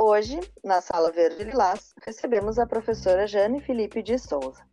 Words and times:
Hoje, 0.00 0.38
na 0.62 0.80
Sala 0.80 1.10
Verde 1.10 1.42
Lilás, 1.42 1.92
recebemos 2.06 2.56
a 2.56 2.64
professora 2.64 3.26
Jane 3.26 3.60
Felipe 3.60 4.00
de 4.00 4.16
Souza. 4.16 4.64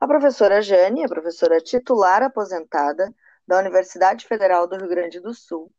A 0.00 0.06
professora 0.06 0.62
Jane 0.62 1.02
é 1.02 1.06
professora 1.06 1.60
titular 1.60 2.22
aposentada 2.22 3.14
da 3.46 3.58
Universidade 3.58 4.26
Federal 4.26 4.66
do 4.66 4.78
Rio 4.78 4.88
Grande 4.88 5.20
do 5.20 5.34
Sul, 5.34 5.70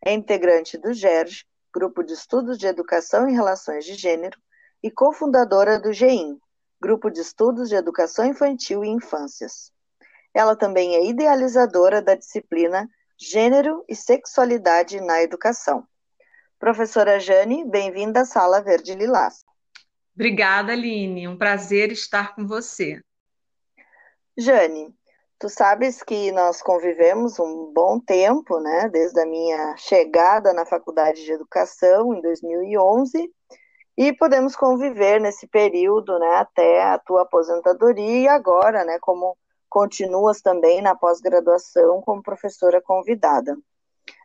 é 0.00 0.12
integrante 0.12 0.78
do 0.78 0.92
GERG, 0.92 1.44
Grupo 1.74 2.04
de 2.04 2.12
Estudos 2.12 2.58
de 2.58 2.68
Educação 2.68 3.28
e 3.28 3.32
Relações 3.32 3.84
de 3.84 3.94
Gênero, 3.94 4.38
e 4.80 4.88
cofundadora 4.88 5.80
do 5.80 5.92
GEIM, 5.92 6.38
Grupo 6.80 7.10
de 7.10 7.20
Estudos 7.20 7.68
de 7.68 7.74
Educação 7.74 8.24
Infantil 8.24 8.84
e 8.84 8.88
Infâncias. 8.88 9.72
Ela 10.34 10.56
também 10.56 10.94
é 10.94 11.04
idealizadora 11.04 12.00
da 12.00 12.14
disciplina 12.14 12.88
Gênero 13.18 13.84
e 13.88 13.94
Sexualidade 13.94 15.00
na 15.00 15.22
Educação. 15.22 15.86
Professora 16.58 17.20
Jane, 17.20 17.64
bem-vinda 17.68 18.22
à 18.22 18.24
Sala 18.24 18.62
Verde 18.62 18.94
Lilás. 18.94 19.44
Obrigada, 20.14 20.72
Aline. 20.72 21.28
Um 21.28 21.36
prazer 21.36 21.92
estar 21.92 22.34
com 22.34 22.46
você. 22.46 23.00
Jane, 24.36 24.94
tu 25.38 25.48
sabes 25.48 26.02
que 26.02 26.32
nós 26.32 26.62
convivemos 26.62 27.38
um 27.38 27.72
bom 27.72 28.00
tempo, 28.00 28.58
né, 28.58 28.88
desde 28.88 29.20
a 29.20 29.26
minha 29.26 29.76
chegada 29.76 30.52
na 30.52 30.64
Faculdade 30.64 31.24
de 31.24 31.32
Educação 31.32 32.14
em 32.14 32.20
2011, 32.22 33.30
e 33.98 34.12
podemos 34.14 34.56
conviver 34.56 35.20
nesse 35.20 35.46
período, 35.46 36.18
né, 36.18 36.36
até 36.36 36.82
a 36.84 36.98
tua 36.98 37.22
aposentadoria 37.22 38.20
e 38.20 38.28
agora, 38.28 38.84
né, 38.84 38.98
como 39.00 39.36
continuas 39.72 40.42
também 40.42 40.82
na 40.82 40.94
pós-graduação 40.94 42.02
como 42.02 42.22
professora 42.22 42.78
convidada. 42.82 43.56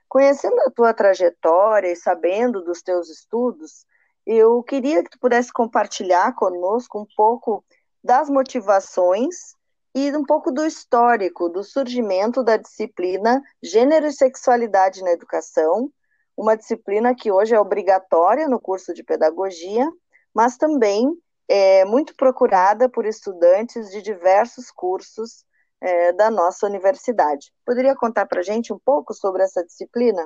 Conhecendo 0.09 0.59
a 0.59 0.69
tua 0.69 0.93
trajetória 0.93 1.89
e 1.89 1.95
sabendo 1.95 2.61
dos 2.65 2.81
teus 2.81 3.09
estudos, 3.09 3.85
eu 4.25 4.61
queria 4.61 5.01
que 5.01 5.09
tu 5.09 5.17
pudesse 5.17 5.53
compartilhar 5.53 6.35
conosco 6.35 6.99
um 6.99 7.05
pouco 7.15 7.63
das 8.03 8.29
motivações 8.29 9.55
e 9.95 10.11
um 10.17 10.25
pouco 10.25 10.51
do 10.51 10.65
histórico 10.65 11.47
do 11.47 11.63
surgimento 11.63 12.43
da 12.43 12.57
disciplina 12.57 13.41
Gênero 13.63 14.07
e 14.07 14.11
Sexualidade 14.11 15.01
na 15.01 15.11
Educação, 15.11 15.89
uma 16.35 16.57
disciplina 16.57 17.15
que 17.15 17.31
hoje 17.31 17.55
é 17.55 17.59
obrigatória 17.59 18.49
no 18.49 18.59
curso 18.59 18.93
de 18.93 19.01
pedagogia, 19.01 19.89
mas 20.33 20.57
também 20.57 21.17
é 21.47 21.85
muito 21.85 22.15
procurada 22.15 22.89
por 22.89 23.05
estudantes 23.05 23.89
de 23.91 24.01
diversos 24.01 24.71
cursos 24.71 25.45
é, 25.81 26.13
da 26.13 26.29
nossa 26.29 26.65
universidade. 26.65 27.51
Poderia 27.65 27.95
contar 27.95 28.25
para 28.25 28.39
a 28.39 28.43
gente 28.43 28.73
um 28.73 28.79
pouco 28.79 29.13
sobre 29.13 29.43
essa 29.43 29.63
disciplina? 29.63 30.25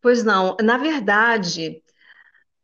Pois 0.00 0.22
não, 0.22 0.56
na 0.62 0.76
verdade, 0.76 1.82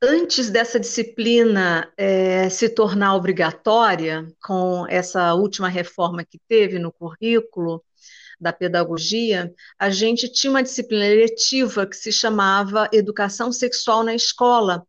Antes 0.02 0.48
dessa 0.48 0.80
disciplina 0.80 1.92
é, 1.94 2.48
se 2.48 2.70
tornar 2.70 3.14
obrigatória, 3.14 4.26
com 4.42 4.86
essa 4.88 5.34
última 5.34 5.68
reforma 5.68 6.24
que 6.24 6.40
teve 6.48 6.78
no 6.78 6.90
currículo 6.90 7.84
da 8.40 8.50
pedagogia, 8.50 9.52
a 9.78 9.90
gente 9.90 10.32
tinha 10.32 10.50
uma 10.50 10.62
disciplina 10.62 11.04
eletiva 11.04 11.86
que 11.86 11.94
se 11.94 12.10
chamava 12.10 12.88
Educação 12.90 13.52
Sexual 13.52 14.02
na 14.02 14.14
Escola, 14.14 14.86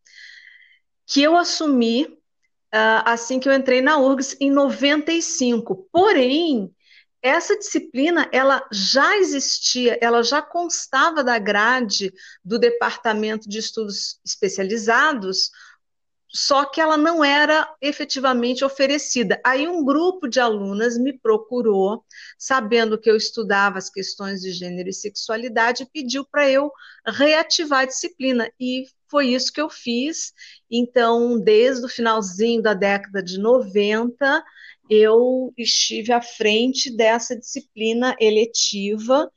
que 1.12 1.22
eu 1.22 1.38
assumi 1.38 2.06
uh, 2.06 3.04
assim 3.04 3.38
que 3.38 3.50
eu 3.50 3.54
entrei 3.54 3.81
na 3.81 3.98
URGS 3.98 4.38
em 4.40 4.50
95. 4.50 5.90
Porém, 5.92 6.73
essa 7.22 7.58
disciplina 7.58 8.30
ela 8.31 8.66
já 8.72 9.17
existia, 9.17 10.00
ela 10.02 10.23
já 10.23 10.42
constava 10.42 11.22
da 11.22 11.38
grade 11.38 12.14
do 12.44 12.58
Departamento 12.58 13.50
de 13.50 13.59
Estudos 13.59 14.21
Especializados, 14.26 15.52
só 16.33 16.64
que 16.64 16.80
ela 16.80 16.95
não 16.95 17.21
era 17.21 17.70
efetivamente 17.82 18.64
oferecida. 18.64 19.38
Aí 19.45 19.67
um 19.67 19.83
grupo 19.83 20.30
de 20.30 20.39
alunas 20.39 20.98
me 20.98 21.11
procurou, 21.11 22.05
sabendo 22.39 22.98
que 22.98 23.11
eu 23.11 23.17
estudava 23.17 23.77
as 23.77 23.89
questões 23.89 24.39
de 24.39 24.54
gênero 24.54 24.88
e 24.88 24.94
sexualidade, 24.94 25.83
e 25.83 25.89
pediu 25.92 26.23
para 26.23 26.50
eu 26.50 26.71
reativar 27.05 27.82
a 27.82 27.86
disciplina, 27.86 28.50
e 28.58 28.86
foi 29.11 29.27
isso 29.27 29.52
que 29.52 29.61
eu 29.61 29.70
fiz. 29.70 30.33
Então, 30.72 31.38
desde 31.38 31.86
o 31.86 31.89
finalzinho 31.89 32.61
da 32.61 32.73
década 32.73 33.22
de 33.22 33.38
90, 33.38 34.44
eu 34.89 35.54
estive 35.58 36.14
à 36.14 36.22
frente 36.22 36.89
dessa 36.89 37.38
disciplina 37.38 38.16
eletiva 38.20 39.30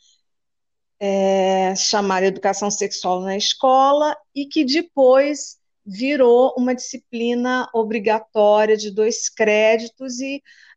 é, 1.00 1.74
chamada 1.76 2.26
Educação 2.26 2.70
Sexual 2.70 3.20
na 3.20 3.36
Escola 3.36 4.16
e 4.34 4.46
que 4.46 4.64
depois 4.64 5.58
virou 5.84 6.54
uma 6.56 6.74
disciplina 6.74 7.68
obrigatória 7.74 8.76
de 8.76 8.90
dois 8.90 9.28
créditos 9.28 10.20
e 10.20 10.36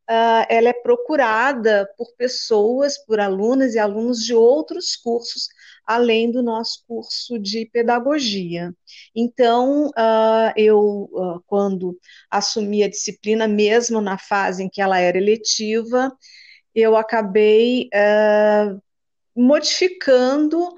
uh, 0.09 0.45
ela 0.49 0.69
é 0.69 0.73
procurada 0.73 1.87
por 1.97 2.13
pessoas, 2.17 2.97
por 2.97 3.19
alunas 3.19 3.73
e 3.73 3.79
alunos 3.79 4.23
de 4.23 4.33
outros 4.33 4.95
cursos 4.95 5.47
além 5.87 6.29
do 6.29 6.43
nosso 6.43 6.83
curso 6.85 7.39
de 7.39 7.65
pedagogia. 7.71 8.73
Então, 9.15 9.87
uh, 9.87 10.53
eu, 10.57 11.09
uh, 11.13 11.41
quando 11.47 11.97
assumi 12.29 12.83
a 12.83 12.89
disciplina, 12.89 13.47
mesmo 13.47 14.01
na 14.01 14.17
fase 14.17 14.63
em 14.63 14.69
que 14.69 14.81
ela 14.81 14.99
era 14.99 15.17
eletiva, 15.17 16.11
eu 16.75 16.97
acabei 16.97 17.89
uh, 17.93 18.81
modificando 19.35 20.59
ah, 20.67 20.73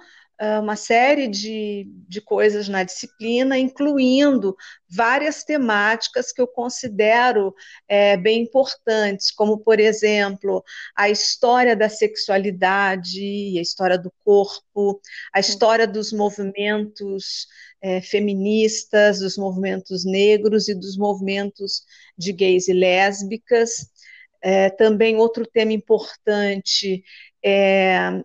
uma 0.61 0.77
série 0.77 1.27
de, 1.27 1.85
de 2.07 2.22
coisas 2.22 2.69
na 2.69 2.83
disciplina, 2.83 3.59
incluindo 3.59 4.55
várias 4.89 5.44
temáticas 5.44 6.31
que 6.31 6.41
eu 6.41 6.47
considero 6.47 7.53
é, 7.89 8.16
bem 8.16 8.44
importantes, 8.44 9.31
como, 9.31 9.57
por 9.57 9.81
exemplo, 9.81 10.63
a 10.95 11.09
história 11.09 11.75
da 11.75 11.89
sexualidade, 11.89 13.57
a 13.57 13.61
história 13.61 13.97
do 13.97 14.13
corpo, 14.23 15.01
a 15.33 15.41
história 15.41 15.85
dos 15.85 16.13
movimentos 16.13 17.45
é, 17.81 17.99
feministas, 17.99 19.19
dos 19.19 19.38
movimentos 19.38 20.05
negros 20.05 20.69
e 20.69 20.73
dos 20.73 20.97
movimentos 20.97 21.83
de 22.17 22.31
gays 22.31 22.69
e 22.69 22.73
lésbicas. 22.73 23.89
É, 24.41 24.69
também 24.69 25.17
outro 25.17 25.45
tema 25.45 25.73
importante 25.73 27.03
é 27.44 28.23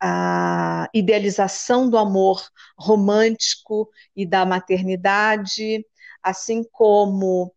a 0.00 0.88
idealização 0.92 1.88
do 1.88 1.96
amor 1.96 2.46
romântico 2.76 3.88
e 4.14 4.26
da 4.26 4.44
maternidade, 4.44 5.84
assim 6.22 6.62
como 6.64 7.52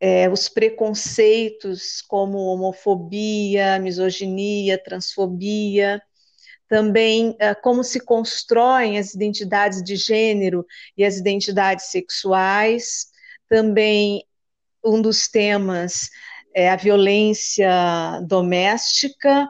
é, 0.00 0.28
os 0.28 0.48
preconceitos 0.48 2.02
como 2.02 2.38
homofobia, 2.38 3.78
misoginia, 3.78 4.76
transfobia, 4.76 6.02
também 6.68 7.36
é, 7.38 7.54
como 7.54 7.84
se 7.84 8.00
constroem 8.00 8.98
as 8.98 9.14
identidades 9.14 9.82
de 9.82 9.94
gênero 9.94 10.66
e 10.96 11.04
as 11.04 11.16
identidades 11.16 11.86
sexuais, 11.86 13.06
também 13.48 14.24
um 14.84 15.00
dos 15.00 15.28
temas 15.28 16.10
é 16.54 16.70
a 16.70 16.76
violência 16.76 17.70
doméstica, 18.26 19.48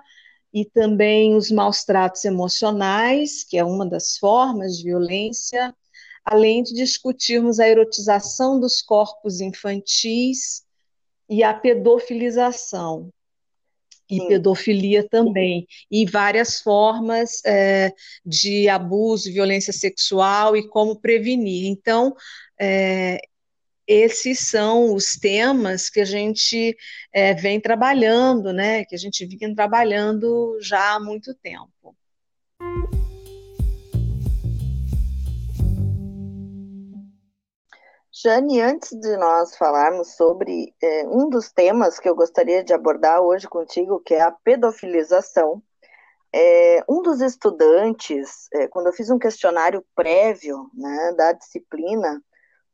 e 0.52 0.64
também 0.64 1.34
os 1.34 1.50
maus 1.50 1.84
tratos 1.84 2.24
emocionais, 2.24 3.42
que 3.42 3.56
é 3.56 3.64
uma 3.64 3.86
das 3.86 4.18
formas 4.18 4.76
de 4.76 4.84
violência, 4.84 5.74
além 6.24 6.62
de 6.62 6.74
discutirmos 6.74 7.58
a 7.58 7.68
erotização 7.68 8.60
dos 8.60 8.82
corpos 8.82 9.40
infantis 9.40 10.62
e 11.28 11.42
a 11.42 11.54
pedofilização. 11.54 13.10
E 14.10 14.16
Sim. 14.16 14.28
pedofilia 14.28 15.08
também, 15.08 15.66
e 15.90 16.04
várias 16.04 16.60
formas 16.60 17.40
é, 17.46 17.90
de 18.26 18.68
abuso, 18.68 19.32
violência 19.32 19.72
sexual 19.72 20.54
e 20.54 20.68
como 20.68 21.00
prevenir. 21.00 21.66
Então, 21.66 22.14
é, 22.60 23.18
esses 23.92 24.48
são 24.48 24.94
os 24.94 25.16
temas 25.16 25.90
que 25.90 26.00
a 26.00 26.04
gente 26.04 26.74
é, 27.12 27.34
vem 27.34 27.60
trabalhando, 27.60 28.50
né? 28.50 28.86
Que 28.86 28.94
a 28.94 28.98
gente 28.98 29.26
vinha 29.26 29.54
trabalhando 29.54 30.58
já 30.62 30.94
há 30.94 31.00
muito 31.00 31.34
tempo. 31.34 31.94
Jane, 38.10 38.60
antes 38.62 38.98
de 38.98 39.16
nós 39.16 39.56
falarmos 39.56 40.14
sobre 40.14 40.74
é, 40.82 41.06
um 41.06 41.28
dos 41.28 41.50
temas 41.52 41.98
que 41.98 42.08
eu 42.08 42.14
gostaria 42.14 42.64
de 42.64 42.72
abordar 42.72 43.20
hoje 43.20 43.46
contigo, 43.46 44.00
que 44.00 44.14
é 44.14 44.22
a 44.22 44.30
pedofilização, 44.30 45.62
é, 46.32 46.82
um 46.88 47.02
dos 47.02 47.20
estudantes, 47.20 48.48
é, 48.54 48.68
quando 48.68 48.86
eu 48.86 48.92
fiz 48.92 49.10
um 49.10 49.18
questionário 49.18 49.84
prévio 49.94 50.70
né, 50.72 51.14
da 51.14 51.32
disciplina, 51.32 52.22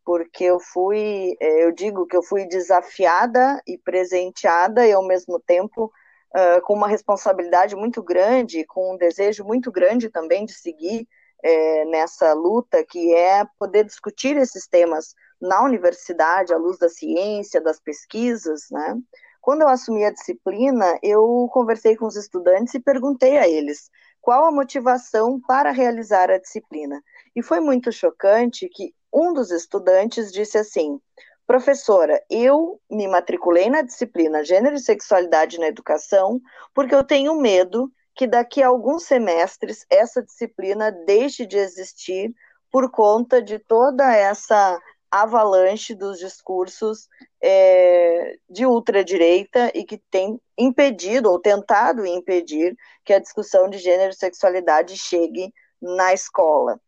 porque 0.08 0.44
eu 0.44 0.58
fui, 0.58 1.37
é, 1.38 1.64
eu 1.66 1.70
digo 1.70 2.06
que 2.06 2.16
eu 2.16 2.22
fui 2.22 2.46
desafiada 2.46 3.62
e 3.66 3.76
presenteada 3.76 4.87
e 4.87 4.90
ao 4.90 5.06
mesmo 5.06 5.38
tempo 5.38 5.93
uh, 6.34 6.62
com 6.62 6.72
uma 6.72 6.88
responsabilidade 6.88 7.76
muito 7.76 8.02
grande, 8.02 8.64
com 8.64 8.94
um 8.94 8.96
desejo 8.96 9.44
muito 9.44 9.70
grande 9.70 10.08
também 10.08 10.46
de 10.46 10.55
seguir 10.55 11.06
é, 11.44 11.84
nessa 11.84 12.32
luta, 12.32 12.82
que 12.82 13.14
é 13.14 13.44
poder 13.58 13.84
discutir 13.84 14.38
esses 14.38 14.66
temas 14.66 15.14
na 15.38 15.62
universidade, 15.62 16.54
à 16.54 16.56
luz 16.56 16.78
da 16.78 16.88
ciência, 16.88 17.61
das 17.61 17.78
pesquisas, 17.78 18.62
né? 18.70 18.99
Quando 19.43 19.61
eu 19.61 19.69
assumi 19.69 20.06
a 20.06 20.11
disciplina, 20.11 20.99
eu 21.02 21.50
conversei 21.52 21.96
com 21.96 22.06
os 22.06 22.16
estudantes 22.16 22.72
e 22.72 22.81
perguntei 22.81 23.37
a 23.37 23.46
eles 23.46 23.90
qual 24.22 24.46
a 24.46 24.50
motivação 24.50 25.38
para 25.38 25.70
realizar 25.70 26.31
a 26.31 26.38
disciplina. 26.38 26.99
E 27.37 27.43
foi 27.43 27.61
muito 27.61 27.93
chocante 27.93 28.70
que 28.70 28.94
um 29.12 29.32
dos 29.32 29.50
estudantes 29.50 30.32
disse 30.32 30.58
assim: 30.58 31.00
Professora, 31.46 32.22
eu 32.28 32.81
me 32.90 33.08
matriculei 33.08 33.70
na 33.70 33.82
disciplina 33.82 34.44
Gênero 34.44 34.76
e 34.76 34.81
Sexualidade 34.81 35.58
na 35.58 35.69
Educação 35.69 36.40
porque 36.75 36.94
eu 36.94 37.02
tenho 37.02 37.40
medo 37.40 37.90
que 38.14 38.26
daqui 38.26 38.62
a 38.62 38.69
alguns 38.69 39.05
semestres 39.05 39.87
essa 39.88 40.22
disciplina 40.22 40.90
deixe 40.90 41.46
de 41.46 41.56
existir 41.56 42.34
por 42.70 42.90
conta 42.90 43.40
de 43.40 43.58
toda 43.58 44.14
essa 44.14 44.78
avalanche 45.11 45.94
dos 45.94 46.19
discursos 46.19 47.08
é, 47.43 48.37
de 48.50 48.66
ultradireita 48.66 49.70
e 49.75 49.84
que 49.84 49.99
tem 50.11 50.38
impedido 50.58 51.31
ou 51.31 51.38
tentado 51.38 52.04
impedir 52.04 52.76
que 53.04 53.12
a 53.12 53.19
discussão 53.19 53.70
de 53.70 53.78
gênero 53.78 54.11
e 54.11 54.16
sexualidade 54.16 54.96
chegue 54.96 55.52
na 55.81 56.12
escola. 56.12 56.78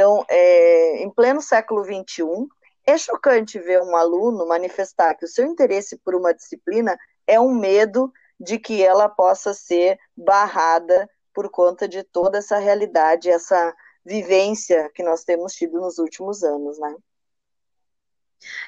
Então, 0.00 0.24
é, 0.30 1.02
em 1.02 1.10
pleno 1.10 1.42
século 1.42 1.84
XXI, 1.84 2.48
é 2.86 2.96
chocante 2.96 3.58
ver 3.58 3.82
um 3.82 3.94
aluno 3.94 4.48
manifestar 4.48 5.14
que 5.14 5.26
o 5.26 5.28
seu 5.28 5.44
interesse 5.44 5.98
por 5.98 6.14
uma 6.14 6.32
disciplina 6.32 6.98
é 7.26 7.38
um 7.38 7.54
medo 7.54 8.10
de 8.40 8.58
que 8.58 8.82
ela 8.82 9.10
possa 9.10 9.52
ser 9.52 9.98
barrada 10.16 11.06
por 11.34 11.50
conta 11.50 11.86
de 11.86 12.02
toda 12.02 12.38
essa 12.38 12.56
realidade, 12.56 13.28
essa 13.28 13.74
vivência 14.02 14.90
que 14.94 15.02
nós 15.02 15.22
temos 15.22 15.52
tido 15.52 15.78
nos 15.78 15.98
últimos 15.98 16.42
anos, 16.42 16.78
né? 16.78 16.94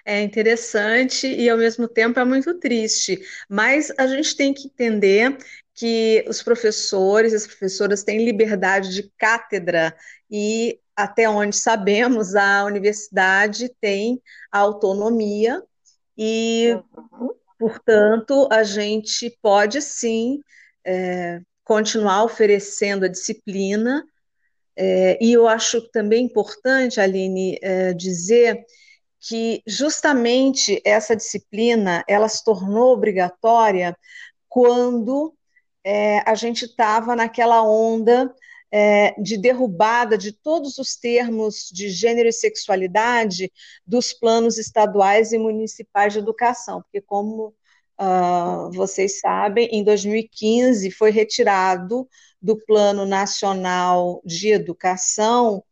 É 0.05 0.21
interessante 0.21 1.27
e 1.27 1.49
ao 1.49 1.57
mesmo 1.57 1.89
tempo 1.89 2.21
é 2.21 2.27
muito 2.27 2.59
triste, 2.59 3.19
mas 3.49 3.91
a 3.97 4.07
gente 4.07 4.37
tem 4.37 4.53
que 4.53 4.67
entender 4.67 5.39
que 5.73 6.27
os 6.29 6.43
professores 6.43 7.33
e 7.33 7.37
as 7.37 7.47
professoras 7.47 8.05
têm 8.05 8.23
liberdade 8.23 8.93
de 8.93 9.11
cátedra 9.17 9.97
e 10.31 10.79
até 10.97 11.29
onde 11.29 11.57
sabemos, 11.57 12.35
a 12.35 12.65
universidade 12.65 13.69
tem 13.81 14.21
autonomia 14.51 15.63
e, 16.17 16.77
uhum. 16.97 17.31
portanto, 17.59 18.49
a 18.51 18.63
gente 18.63 19.37
pode 19.43 19.81
sim 19.81 20.41
é, 20.85 21.41
continuar 21.65 22.25
oferecendo 22.25 23.05
a 23.05 23.09
disciplina. 23.09 24.05
É, 24.77 25.19
e 25.23 25.33
eu 25.33 25.47
acho 25.49 25.81
também 25.91 26.25
importante, 26.25 27.01
Aline, 27.01 27.59
é, 27.63 27.93
dizer 27.93 28.65
que 29.21 29.63
justamente 29.67 30.83
essa 30.85 31.15
disciplina 31.15 32.05
ela 32.09 32.29
se 32.29 32.43
tornou 32.45 32.93
obrigatória 32.93 33.97
quando 34.49 35.35
é, 35.85 36.19
a 36.29 36.35
gente 36.35 36.65
estava 36.65 37.15
naquela 37.15 37.63
onda 37.63 38.35
é, 38.73 39.15
de 39.21 39.37
derrubada 39.37 40.17
de 40.17 40.33
todos 40.33 40.79
os 40.79 40.97
termos 40.97 41.69
de 41.71 41.91
gênero 41.91 42.31
e 42.31 42.33
sexualidade 42.33 43.53
dos 43.87 44.15
planos 44.15 44.57
estaduais 44.57 45.31
e 45.33 45.39
municipais 45.39 46.15
de 46.15 46.19
educação, 46.19 46.81
porque, 46.81 47.03
como 47.03 47.55
uh, 48.01 48.73
vocês 48.73 49.21
sabem, 49.21 49.69
em 49.71 49.85
2015 49.85 50.91
foi 50.91 51.11
retirado 51.11 52.09
do 52.41 52.57
Plano 52.57 53.05
Nacional 53.05 54.23
de 54.25 54.49
Educação 54.49 55.63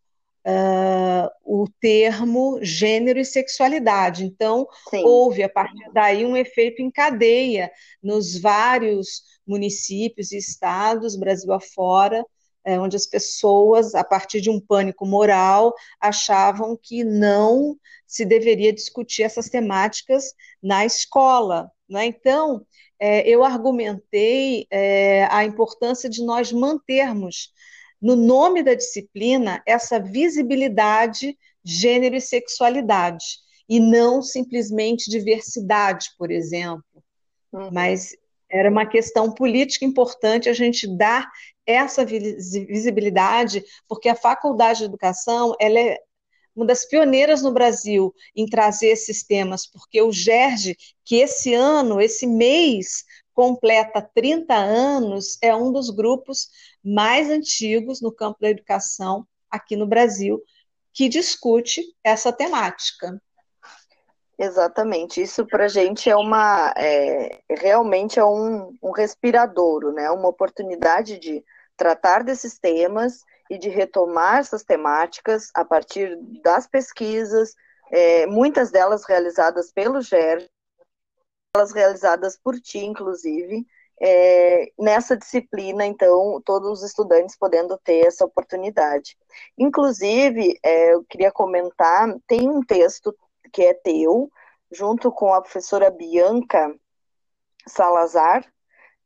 Uh, 0.42 1.28
o 1.44 1.68
termo 1.82 2.58
gênero 2.62 3.18
e 3.18 3.26
sexualidade. 3.26 4.24
Então, 4.24 4.66
Sim. 4.88 5.04
houve, 5.04 5.42
a 5.42 5.50
partir 5.50 5.92
daí, 5.92 6.24
um 6.24 6.34
efeito 6.34 6.80
em 6.80 6.90
cadeia 6.90 7.70
nos 8.02 8.40
vários 8.40 9.22
municípios 9.46 10.32
e 10.32 10.38
estados, 10.38 11.14
Brasil 11.14 11.52
afora, 11.52 12.24
é, 12.64 12.78
onde 12.78 12.96
as 12.96 13.06
pessoas, 13.06 13.94
a 13.94 14.04
partir 14.04 14.40
de 14.40 14.50
um 14.50 14.60
pânico 14.60 15.06
moral, 15.06 15.74
achavam 16.00 16.78
que 16.80 17.04
não 17.04 17.76
se 18.06 18.24
deveria 18.24 18.72
discutir 18.72 19.22
essas 19.22 19.48
temáticas 19.48 20.34
na 20.62 20.84
escola. 20.84 21.70
Né? 21.88 22.06
Então, 22.06 22.66
é, 22.98 23.26
eu 23.28 23.42
argumentei 23.42 24.66
é, 24.70 25.26
a 25.30 25.44
importância 25.44 26.08
de 26.08 26.24
nós 26.24 26.52
mantermos, 26.52 27.52
no 28.00 28.16
nome 28.16 28.62
da 28.62 28.74
disciplina, 28.74 29.62
essa 29.66 29.98
visibilidade, 29.98 31.36
gênero 31.64 32.16
e 32.16 32.20
sexualidade, 32.20 33.24
e 33.68 33.78
não 33.78 34.22
simplesmente 34.22 35.10
diversidade, 35.10 36.10
por 36.18 36.30
exemplo. 36.30 36.84
Uhum. 37.52 37.70
Mas 37.70 38.16
era 38.50 38.70
uma 38.70 38.86
questão 38.86 39.32
política 39.32 39.84
importante 39.84 40.48
a 40.48 40.52
gente 40.52 40.86
dar 40.86 41.30
essa 41.66 42.04
visibilidade, 42.04 43.64
porque 43.88 44.08
a 44.08 44.14
Faculdade 44.14 44.80
de 44.80 44.84
Educação 44.86 45.54
ela 45.60 45.78
é 45.78 45.98
uma 46.54 46.66
das 46.66 46.84
pioneiras 46.84 47.42
no 47.42 47.52
Brasil 47.52 48.12
em 48.34 48.44
trazer 48.44 48.88
esses 48.88 49.22
temas, 49.22 49.66
porque 49.66 50.02
o 50.02 50.12
GERD, 50.12 50.76
que 51.04 51.16
esse 51.16 51.54
ano, 51.54 52.00
esse 52.00 52.26
mês, 52.26 53.04
completa 53.32 54.02
30 54.02 54.54
anos, 54.54 55.38
é 55.40 55.54
um 55.54 55.72
dos 55.72 55.90
grupos 55.90 56.48
mais 56.84 57.30
antigos 57.30 58.00
no 58.00 58.12
campo 58.12 58.38
da 58.40 58.50
educação 58.50 59.26
aqui 59.50 59.76
no 59.76 59.86
Brasil, 59.86 60.42
que 60.92 61.08
discute 61.08 61.82
essa 62.02 62.32
temática. 62.32 63.20
Exatamente, 64.42 65.20
isso 65.20 65.44
para 65.44 65.66
a 65.66 65.68
gente 65.68 66.08
é 66.08 66.16
uma, 66.16 66.72
é, 66.74 67.42
realmente 67.50 68.18
é 68.18 68.24
um, 68.24 68.74
um 68.82 68.90
respiradouro, 68.90 69.92
né? 69.92 70.10
Uma 70.10 70.28
oportunidade 70.30 71.18
de 71.18 71.44
tratar 71.76 72.24
desses 72.24 72.58
temas 72.58 73.22
e 73.50 73.58
de 73.58 73.68
retomar 73.68 74.38
essas 74.38 74.64
temáticas 74.64 75.50
a 75.54 75.62
partir 75.62 76.16
das 76.42 76.66
pesquisas, 76.66 77.54
é, 77.92 78.24
muitas 78.24 78.70
delas 78.70 79.04
realizadas 79.04 79.70
pelo 79.70 80.00
GER, 80.00 80.48
elas 81.54 81.72
realizadas 81.72 82.38
por 82.42 82.58
ti, 82.58 82.78
inclusive, 82.78 83.66
é, 84.00 84.72
nessa 84.78 85.18
disciplina, 85.18 85.84
então, 85.84 86.40
todos 86.46 86.80
os 86.80 86.82
estudantes 86.82 87.36
podendo 87.36 87.76
ter 87.84 88.06
essa 88.06 88.24
oportunidade. 88.24 89.18
Inclusive, 89.58 90.58
é, 90.62 90.94
eu 90.94 91.04
queria 91.04 91.30
comentar, 91.30 92.08
tem 92.26 92.48
um 92.48 92.64
texto 92.64 93.14
que 93.50 93.62
é 93.62 93.74
teu, 93.74 94.30
junto 94.70 95.10
com 95.10 95.32
a 95.34 95.40
professora 95.40 95.90
Bianca 95.90 96.74
Salazar, 97.66 98.44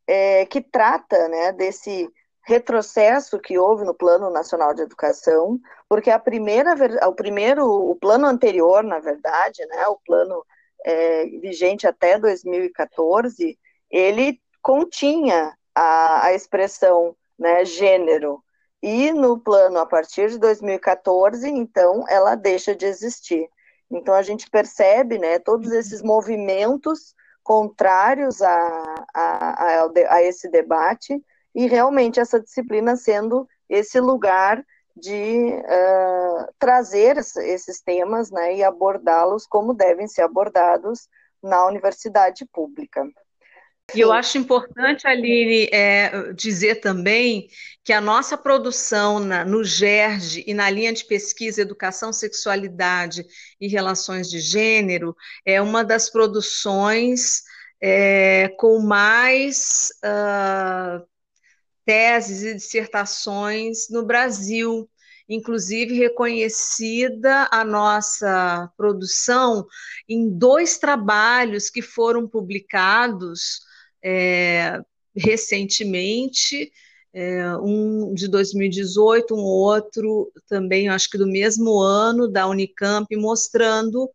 é, 0.07 0.47
que 0.47 0.61
trata 0.61 1.29
né, 1.29 1.53
desse 1.53 2.09
retrocesso 2.47 3.39
que 3.39 3.59
houve 3.59 3.85
no 3.85 3.95
Plano 3.95 4.31
Nacional 4.31 4.75
de 4.75 4.83
Educação, 4.83 5.59
porque 5.89 6.11
a 6.11 6.19
primeira, 6.19 6.75
o 7.09 7.15
primeiro, 7.15 7.67
o 7.67 7.97
plano 7.97 8.27
anterior, 8.27 8.85
na 8.85 8.99
verdade, 8.99 9.65
né, 9.67 9.87
o 9.89 9.99
plano 10.05 10.45
é, 10.85 11.25
vigente 11.41 11.87
até 11.87 12.19
2014, 12.19 13.59
ele 13.91 14.41
continha 14.61 15.57
a, 15.75 16.27
a 16.27 16.35
expressão 16.35 17.17
né, 17.39 17.65
gênero, 17.65 18.45
e 18.87 19.13
no 19.13 19.39
plano 19.39 19.79
a 19.79 19.87
partir 19.87 20.29
de 20.29 20.39
2014, 20.39 21.49
então, 21.49 22.05
ela 22.07 22.35
deixa 22.35 22.75
de 22.75 22.85
existir. 22.85 23.49
Então 23.91 24.15
a 24.15 24.23
gente 24.23 24.51
percebe, 24.51 25.19
né, 25.19 25.39
todos 25.39 25.71
esses 25.73 26.03
movimentos 26.03 27.15
contrários 27.43 28.41
a, 28.41 29.07
a, 29.15 29.83
a, 29.85 29.91
a 30.09 30.23
esse 30.23 30.49
debate 30.49 31.23
e 31.55 31.67
realmente 31.67 32.19
essa 32.19 32.41
disciplina 32.41 32.97
sendo 32.97 33.47
esse 33.69 34.01
lugar 34.01 34.65
de 34.97 35.53
uh, 35.53 36.53
trazer 36.59 37.17
esses 37.19 37.81
temas 37.83 38.31
né, 38.31 38.57
e 38.57 38.65
abordá-los 38.65 39.47
como 39.47 39.75
devem 39.75 40.07
ser 40.07 40.23
abordados 40.23 41.09
na 41.43 41.67
universidade 41.67 42.47
pública. 42.47 43.05
E 43.93 44.01
eu 44.01 44.13
acho 44.13 44.39
importante, 44.39 45.07
Aline, 45.07 45.69
é, 45.71 46.33
dizer 46.33 46.77
também 46.77 47.49
que 47.85 47.93
a 47.93 48.01
nossa 48.01 48.37
produção 48.37 49.21
na, 49.21 49.45
no 49.45 49.63
GERD 49.63 50.43
e 50.47 50.55
na 50.55 50.71
linha 50.71 50.93
de 50.93 51.05
pesquisa 51.05 51.61
Educação, 51.61 52.13
Sexualidade 52.13 53.27
e 53.61 53.69
Relações 53.69 54.31
de 54.31 54.41
Gênero 54.41 55.15
é 55.45 55.61
uma 55.61 55.85
das 55.85 56.09
produções 56.09 57.43
é, 57.81 58.49
com 58.59 58.81
mais 58.81 59.91
uh, 60.03 61.07
teses 61.85 62.43
e 62.43 62.55
dissertações 62.55 63.91
no 63.91 64.05
Brasil. 64.05 64.89
inclusive 65.29 65.95
reconhecida 65.95 67.49
a 67.51 67.65
nossa 67.65 68.71
produção 68.77 69.67
em 70.09 70.29
dois 70.31 70.79
trabalhos 70.79 71.71
que 71.71 71.81
foram 71.83 72.27
publicados 72.27 73.61
é, 74.05 74.81
recentemente, 75.17 76.71
é, 77.13 77.57
um 77.59 78.13
de 78.13 78.29
2018, 78.29 79.35
um 79.35 79.39
outro 79.39 80.31
também, 80.49 80.89
acho 80.89 81.09
que 81.09 81.17
do 81.17 81.27
mesmo 81.27 81.79
ano, 81.79 82.29
da 82.29 82.47
Unicamp, 82.47 83.07
mostrando 83.17 84.11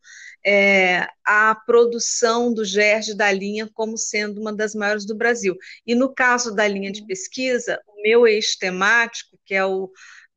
é, 0.46 1.08
a 1.25 1.55
produção 1.65 2.53
do 2.53 2.63
GERD 2.63 3.15
da 3.15 3.31
linha 3.31 3.69
como 3.74 3.98
sendo 3.98 4.39
uma 4.39 4.53
das 4.53 4.75
maiores 4.75 5.05
do 5.05 5.15
Brasil. 5.15 5.58
E 5.88 5.96
no 5.96 6.13
caso 6.13 6.53
da 6.53 6.67
linha 6.67 6.91
de 6.91 7.05
pesquisa, 7.05 7.81
o 7.88 8.01
meu 8.01 8.27
eixo 8.27 8.58
temático, 8.60 9.39
que 9.46 9.55
é 9.55 9.65
o 9.65 9.89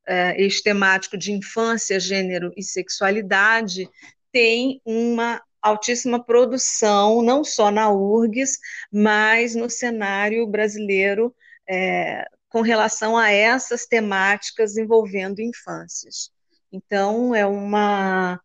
é, 0.07 0.41
eixo 0.41 0.63
temático 0.63 1.17
de 1.17 1.31
infância, 1.31 1.99
gênero 1.99 2.51
e 2.57 2.63
sexualidade, 2.63 3.89
tem 4.31 4.81
uma 4.85 5.41
altíssima 5.63 6.21
produção, 6.21 7.21
não 7.21 7.43
só 7.43 7.71
na 7.71 7.89
URGS, 7.89 8.59
mas 8.91 9.55
no 9.55 9.69
cenário 9.69 10.45
brasileiro 10.45 11.33
é, 11.67 12.27
com 12.49 12.61
relação 12.61 13.17
a 13.17 13.31
essas 13.31 13.85
temáticas 13.85 14.77
envolvendo 14.77 15.39
infâncias. 15.39 16.29
Então, 16.71 17.33
é 17.33 17.45
uma 17.45 18.39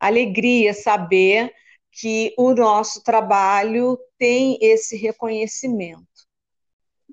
alegria 0.00 0.72
saber 0.72 1.52
que 1.92 2.34
o 2.38 2.54
nosso 2.54 3.02
trabalho 3.02 3.98
tem 4.18 4.58
esse 4.60 4.96
reconhecimento. 4.96 6.06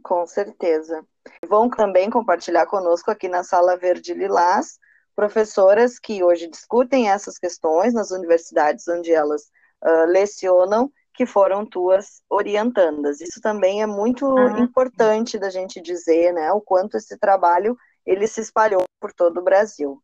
Com 0.01 0.25
certeza. 0.25 1.05
Vão 1.47 1.69
também 1.69 2.09
compartilhar 2.09 2.65
conosco 2.65 3.09
aqui 3.09 3.27
na 3.27 3.43
Sala 3.43 3.77
Verde 3.77 4.13
Lilás 4.13 4.77
professoras 5.15 6.00
que 6.00 6.24
hoje 6.24 6.48
discutem 6.48 7.10
essas 7.10 7.38
questões 7.38 7.93
nas 7.93 8.12
universidades 8.12 8.88
onde 8.88 9.13
elas 9.13 9.43
uh, 9.84 10.05
lecionam, 10.08 10.91
que 11.13 11.25
foram 11.25 11.65
tuas 11.65 12.24
orientandas. 12.29 13.22
Isso 13.22 13.39
também 13.39 13.82
é 13.84 13.86
muito 13.86 14.25
ah, 14.25 14.60
importante 14.60 15.38
da 15.38 15.50
gente 15.50 15.79
dizer, 15.79 16.34
né, 16.34 16.51
o 16.51 16.60
quanto 16.60 16.98
esse 16.98 17.17
trabalho 17.17 17.77
ele 18.05 18.27
se 18.27 18.41
espalhou 18.41 18.84
por 19.00 19.13
todo 19.13 19.39
o 19.39 19.43
Brasil. 19.43 20.01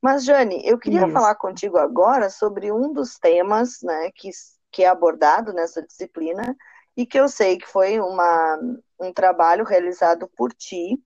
Mas, 0.00 0.24
Jane, 0.24 0.62
eu 0.64 0.78
queria 0.78 1.04
Isso. 1.04 1.12
falar 1.12 1.34
contigo 1.34 1.76
agora 1.76 2.30
sobre 2.30 2.70
um 2.70 2.92
dos 2.92 3.18
temas 3.18 3.80
né, 3.82 4.10
que, 4.14 4.30
que 4.70 4.84
é 4.84 4.88
abordado 4.88 5.52
nessa 5.52 5.82
disciplina 5.82 6.56
e 6.96 7.04
que 7.04 7.18
eu 7.18 7.28
sei 7.28 7.58
que 7.58 7.66
foi 7.66 7.98
uma, 7.98 8.58
um 9.00 9.12
trabalho 9.12 9.64
realizado 9.64 10.28
por 10.36 10.52
ti 10.52 10.96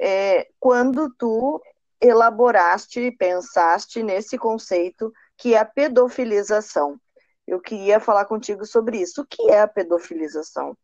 é, 0.00 0.46
quando 0.60 1.12
tu 1.18 1.60
elaboraste 2.00 3.00
e 3.00 3.10
pensaste 3.10 4.02
nesse 4.02 4.38
conceito 4.38 5.12
que 5.36 5.54
é 5.54 5.58
a 5.58 5.64
pedofilização. 5.64 7.00
Eu 7.46 7.60
queria 7.60 7.98
falar 7.98 8.26
contigo 8.26 8.66
sobre 8.66 9.00
isso. 9.00 9.22
O 9.22 9.26
que 9.26 9.50
é 9.50 9.60
a 9.60 9.68
pedofilização? 9.68 10.76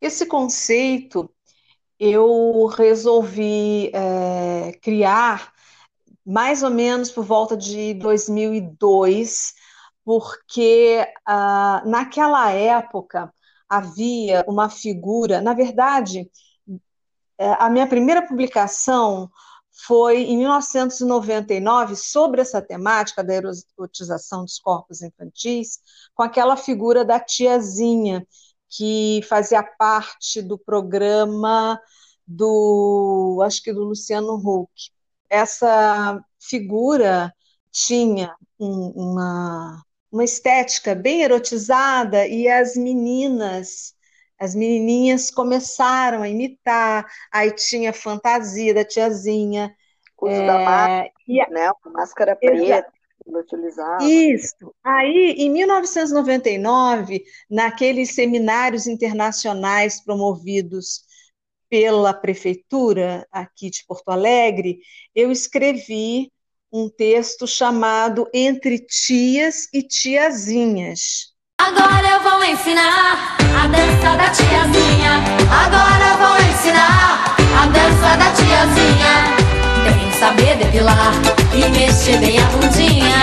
Esse 0.00 0.26
conceito 0.26 1.30
eu 1.98 2.66
resolvi 2.66 3.90
é, 3.92 4.72
criar 4.80 5.52
mais 6.24 6.62
ou 6.62 6.70
menos 6.70 7.10
por 7.10 7.24
volta 7.24 7.56
de 7.56 7.94
2002, 7.94 9.54
porque 10.04 11.06
ah, 11.26 11.82
naquela 11.86 12.50
época 12.50 13.32
havia 13.68 14.44
uma 14.46 14.68
figura, 14.70 15.40
na 15.40 15.54
verdade, 15.54 16.30
é, 17.38 17.52
a 17.58 17.68
minha 17.70 17.86
primeira 17.86 18.26
publicação 18.26 19.30
foi 19.86 20.22
em 20.22 20.36
1999 20.38 21.94
sobre 21.94 22.40
essa 22.40 22.60
temática 22.60 23.22
da 23.22 23.34
erotização 23.34 24.44
dos 24.44 24.58
corpos 24.58 25.02
infantis, 25.02 25.78
com 26.14 26.22
aquela 26.22 26.56
figura 26.56 27.04
da 27.04 27.20
tiazinha 27.20 28.26
que 28.68 29.20
fazia 29.28 29.62
parte 29.62 30.42
do 30.42 30.58
programa 30.58 31.80
do, 32.26 33.40
acho 33.44 33.62
que 33.62 33.72
do 33.72 33.84
Luciano 33.84 34.34
Huck. 34.34 34.70
Essa 35.30 36.22
figura 36.40 37.32
tinha 37.70 38.34
um, 38.58 38.92
uma, 38.94 39.82
uma 40.10 40.24
estética 40.24 40.94
bem 40.94 41.22
erotizada 41.22 42.26
e 42.26 42.48
as 42.48 42.76
meninas 42.76 43.94
as 44.38 44.54
menininhas 44.54 45.30
começaram 45.30 46.22
a 46.22 46.28
imitar, 46.28 47.06
aí 47.32 47.50
tinha 47.50 47.92
fantasia 47.92 48.72
da 48.72 48.84
tiazinha. 48.84 49.74
Uso 50.20 50.32
é, 50.32 50.46
da 50.46 50.58
máscara, 50.58 51.12
né? 51.50 51.72
máscara 51.92 52.36
preta. 52.36 52.92
Utilizava. 53.26 54.02
Isso. 54.04 54.74
Aí, 54.82 55.34
em 55.38 55.50
1999, 55.50 57.22
naqueles 57.50 58.14
seminários 58.14 58.86
internacionais 58.86 60.02
promovidos 60.02 61.02
pela 61.68 62.14
prefeitura 62.14 63.26
aqui 63.30 63.68
de 63.68 63.84
Porto 63.86 64.08
Alegre, 64.08 64.80
eu 65.14 65.30
escrevi 65.30 66.32
um 66.72 66.88
texto 66.88 67.46
chamado 67.46 68.28
Entre 68.32 68.78
Tias 68.78 69.68
e 69.72 69.82
Tiazinhas. 69.82 71.34
Agora 71.60 72.06
eu 72.06 72.20
vou 72.20 72.44
ensinar 72.44 73.36
a 73.60 73.66
dança 73.66 74.16
da 74.16 74.30
tiazinha. 74.30 75.18
Agora 75.50 76.04
eu 76.12 76.16
vou 76.18 76.36
ensinar 76.48 77.36
a 77.60 77.66
dança 77.66 78.16
da 78.16 78.32
tiazinha. 78.32 79.14
Tem 79.84 80.08
que 80.08 80.16
saber 80.16 80.56
depilar 80.56 81.12
e 81.52 81.68
mexer 81.70 82.18
bem 82.18 82.38
a 82.38 82.46
bundinha. 82.46 83.18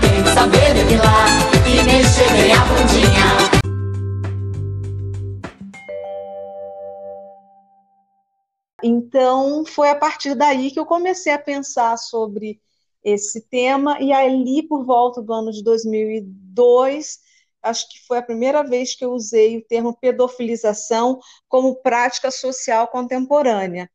Tem 0.00 0.22
que 0.22 0.30
saber 0.30 0.72
depilar 0.72 1.26
e 1.66 1.82
mexer 1.82 2.30
bem 2.32 2.52
a 2.52 2.64
bundinha. 2.64 3.54
Então, 8.82 9.64
foi 9.66 9.90
a 9.90 9.96
partir 9.96 10.34
daí 10.36 10.70
que 10.70 10.78
eu 10.78 10.86
comecei 10.86 11.32
a 11.32 11.38
pensar 11.38 11.96
sobre 11.96 12.60
esse 13.02 13.40
tema, 13.48 13.98
e 14.00 14.12
ali, 14.12 14.62
por 14.62 14.84
volta 14.84 15.20
do 15.20 15.32
ano 15.32 15.50
de 15.50 15.62
2002, 15.62 17.18
acho 17.64 17.88
que 17.88 18.06
foi 18.06 18.18
a 18.18 18.22
primeira 18.22 18.62
vez 18.62 18.94
que 18.94 19.04
eu 19.04 19.12
usei 19.12 19.56
o 19.56 19.64
termo 19.64 19.96
pedofilização 19.96 21.18
como 21.48 21.76
prática 21.76 22.30
social 22.30 22.88
contemporânea. 22.88 23.90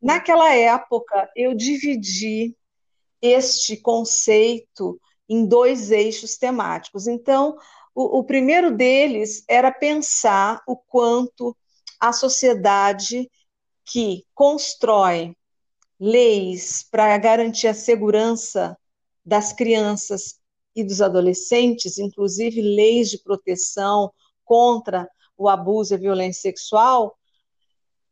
Naquela 0.00 0.54
época, 0.54 1.30
eu 1.34 1.54
dividi 1.54 2.54
este 3.22 3.76
conceito 3.76 5.00
em 5.28 5.46
dois 5.46 5.90
eixos 5.90 6.36
temáticos. 6.36 7.06
Então, 7.06 7.56
o, 7.94 8.18
o 8.18 8.24
primeiro 8.24 8.70
deles 8.70 9.42
era 9.48 9.72
pensar 9.72 10.62
o 10.66 10.76
quanto 10.76 11.56
a 11.98 12.12
sociedade 12.12 13.30
que 13.84 14.24
constrói 14.34 15.34
leis 15.98 16.86
para 16.90 17.16
garantir 17.16 17.68
a 17.68 17.74
segurança 17.74 18.76
das 19.24 19.52
crianças 19.52 20.38
e 20.74 20.84
dos 20.84 21.00
adolescentes, 21.00 21.98
inclusive 21.98 22.60
leis 22.60 23.10
de 23.10 23.18
proteção 23.18 24.12
contra 24.44 25.08
o 25.36 25.48
abuso 25.48 25.94
e 25.94 25.96
a 25.96 25.98
violência 25.98 26.42
sexual, 26.42 27.16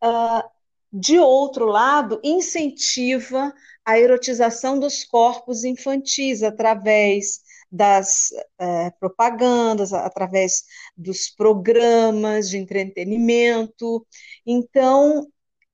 uh, 0.03 0.49
de 0.93 1.19
outro 1.19 1.67
lado, 1.67 2.21
incentiva 2.23 3.53
a 3.85 3.99
erotização 3.99 4.79
dos 4.79 5.05
corpos 5.05 5.65
infantis 5.65 6.43
através 6.43 7.41
das 7.71 8.31
uh, 8.61 8.93
propagandas, 9.01 9.95
através 9.95 10.65
dos 10.95 11.31
programas 11.31 12.51
de 12.51 12.59
entretenimento. 12.59 14.07
Então, 14.45 15.27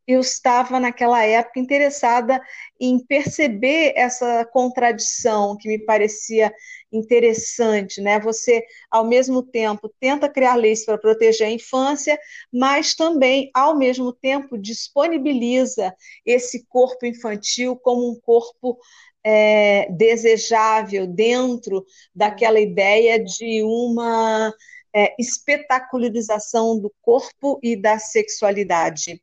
eu 0.09 0.21
estava 0.21 0.81
naquela 0.81 1.23
época 1.23 1.61
interessada 1.61 2.41
em 2.81 2.99
perceber 2.99 3.93
essa 3.95 4.43
contradição 4.47 5.55
que 5.55 5.69
me 5.69 5.79
parecia 5.79 6.51
interessante, 6.91 8.01
né? 8.01 8.19
Você, 8.21 8.65
ao 8.91 9.07
mesmo 9.07 9.43
tempo, 9.43 9.93
tenta 10.01 10.27
criar 10.27 10.55
leis 10.55 10.87
para 10.87 10.97
proteger 10.97 11.49
a 11.49 11.51
infância, 11.51 12.19
mas 12.51 12.95
também, 12.95 13.51
ao 13.53 13.77
mesmo 13.77 14.11
tempo, 14.11 14.57
disponibiliza 14.57 15.95
esse 16.25 16.65
corpo 16.67 17.05
infantil 17.05 17.77
como 17.77 18.11
um 18.11 18.19
corpo 18.19 18.79
é, 19.23 19.91
desejável 19.93 21.07
dentro 21.07 21.85
daquela 22.15 22.59
ideia 22.59 23.23
de 23.23 23.63
uma 23.63 24.55
é, 24.95 25.15
espetacularização 25.19 26.79
do 26.81 26.91
corpo 27.03 27.61
e 27.63 27.77
da 27.77 27.99
sexualidade. 27.99 29.23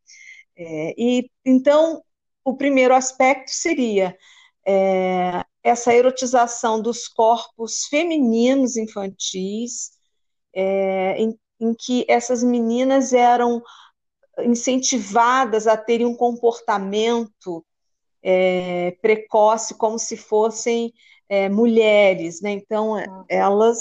É, 0.58 0.96
e 0.98 1.30
então 1.44 2.02
o 2.44 2.56
primeiro 2.56 2.96
aspecto 2.96 3.52
seria 3.52 4.18
é, 4.66 5.44
essa 5.64 5.94
erotização 5.94 6.82
dos 6.82 7.08
corpos 7.08 7.86
femininos 7.86 8.78
infantis, 8.78 9.92
é, 10.54 11.18
em, 11.18 11.38
em 11.60 11.74
que 11.74 12.06
essas 12.08 12.44
meninas 12.44 13.14
eram 13.14 13.62
incentivadas 14.44 15.68
a 15.68 15.78
terem 15.78 16.06
um 16.06 16.16
comportamento 16.16 17.66
é, 18.22 18.92
precoce, 19.02 19.76
como 19.76 19.98
se 19.98 20.18
fossem 20.18 20.94
é, 21.30 21.50
mulheres, 21.50 22.42
né? 22.42 22.52
Então, 22.52 22.92
uhum. 22.92 23.26
elas 23.30 23.80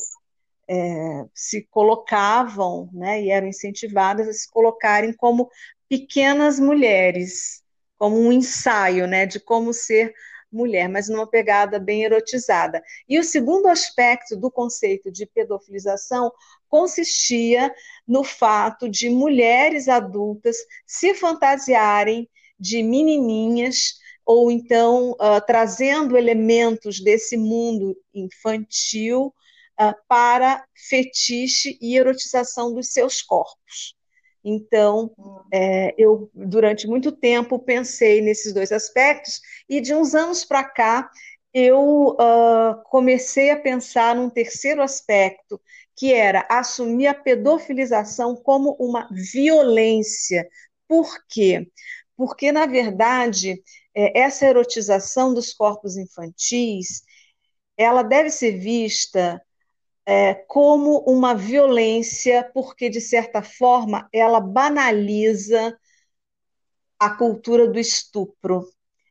é, 0.68 1.24
se 1.34 1.66
colocavam, 1.70 2.88
né, 2.92 3.22
e 3.22 3.30
eram 3.30 3.46
incentivadas 3.46 4.28
a 4.28 4.32
se 4.32 4.50
colocarem 4.50 5.12
como 5.12 5.50
pequenas 5.88 6.58
mulheres, 6.58 7.62
como 7.96 8.18
um 8.18 8.32
ensaio, 8.32 9.06
né, 9.06 9.26
de 9.26 9.38
como 9.40 9.72
ser 9.72 10.14
mulher, 10.54 10.88
mas 10.88 11.08
numa 11.08 11.26
pegada 11.26 11.78
bem 11.78 12.04
erotizada. 12.04 12.82
E 13.08 13.18
o 13.18 13.24
segundo 13.24 13.66
aspecto 13.66 14.36
do 14.36 14.50
conceito 14.50 15.10
de 15.10 15.26
pedofilização 15.26 16.32
consistia 16.68 17.74
no 18.06 18.22
fato 18.22 18.88
de 18.88 19.10
mulheres 19.10 19.88
adultas 19.88 20.56
se 20.86 21.14
fantasiarem 21.14 22.28
de 22.58 22.82
menininhas 22.82 23.98
ou 24.24 24.50
então 24.50 25.12
uh, 25.12 25.40
trazendo 25.46 26.16
elementos 26.16 27.00
desse 27.00 27.36
mundo 27.36 27.96
infantil 28.14 29.34
uh, 29.78 29.94
para 30.08 30.64
fetiche 30.88 31.76
e 31.80 31.96
erotização 31.96 32.72
dos 32.72 32.88
seus 32.92 33.20
corpos. 33.20 33.94
Então, 34.44 35.10
é, 35.50 35.94
eu, 35.96 36.30
durante 36.34 36.86
muito 36.86 37.10
tempo, 37.10 37.58
pensei 37.58 38.20
nesses 38.20 38.52
dois 38.52 38.70
aspectos, 38.70 39.40
e 39.68 39.80
de 39.80 39.94
uns 39.94 40.14
anos 40.14 40.44
para 40.44 40.62
cá, 40.64 41.10
eu 41.52 42.08
uh, 42.10 42.82
comecei 42.84 43.50
a 43.50 43.58
pensar 43.58 44.14
num 44.16 44.28
terceiro 44.28 44.82
aspecto, 44.82 45.60
que 45.96 46.12
era 46.12 46.46
assumir 46.50 47.06
a 47.06 47.14
pedofilização 47.14 48.34
como 48.34 48.76
uma 48.78 49.08
violência. 49.10 50.46
Por 50.88 51.16
quê? 51.28 51.66
Porque, 52.16 52.52
na 52.52 52.66
verdade, 52.66 53.62
é, 53.94 54.20
essa 54.20 54.46
erotização 54.46 55.32
dos 55.32 55.54
corpos 55.54 55.96
infantis, 55.96 57.02
ela 57.76 58.02
deve 58.02 58.30
ser 58.30 58.58
vista 58.58 59.40
é, 60.06 60.34
como 60.34 60.98
uma 61.06 61.34
violência, 61.34 62.48
porque, 62.52 62.88
de 62.90 63.00
certa 63.00 63.42
forma, 63.42 64.08
ela 64.12 64.40
banaliza 64.40 65.76
a 66.98 67.10
cultura 67.10 67.66
do 67.68 67.78
estupro, 67.78 68.68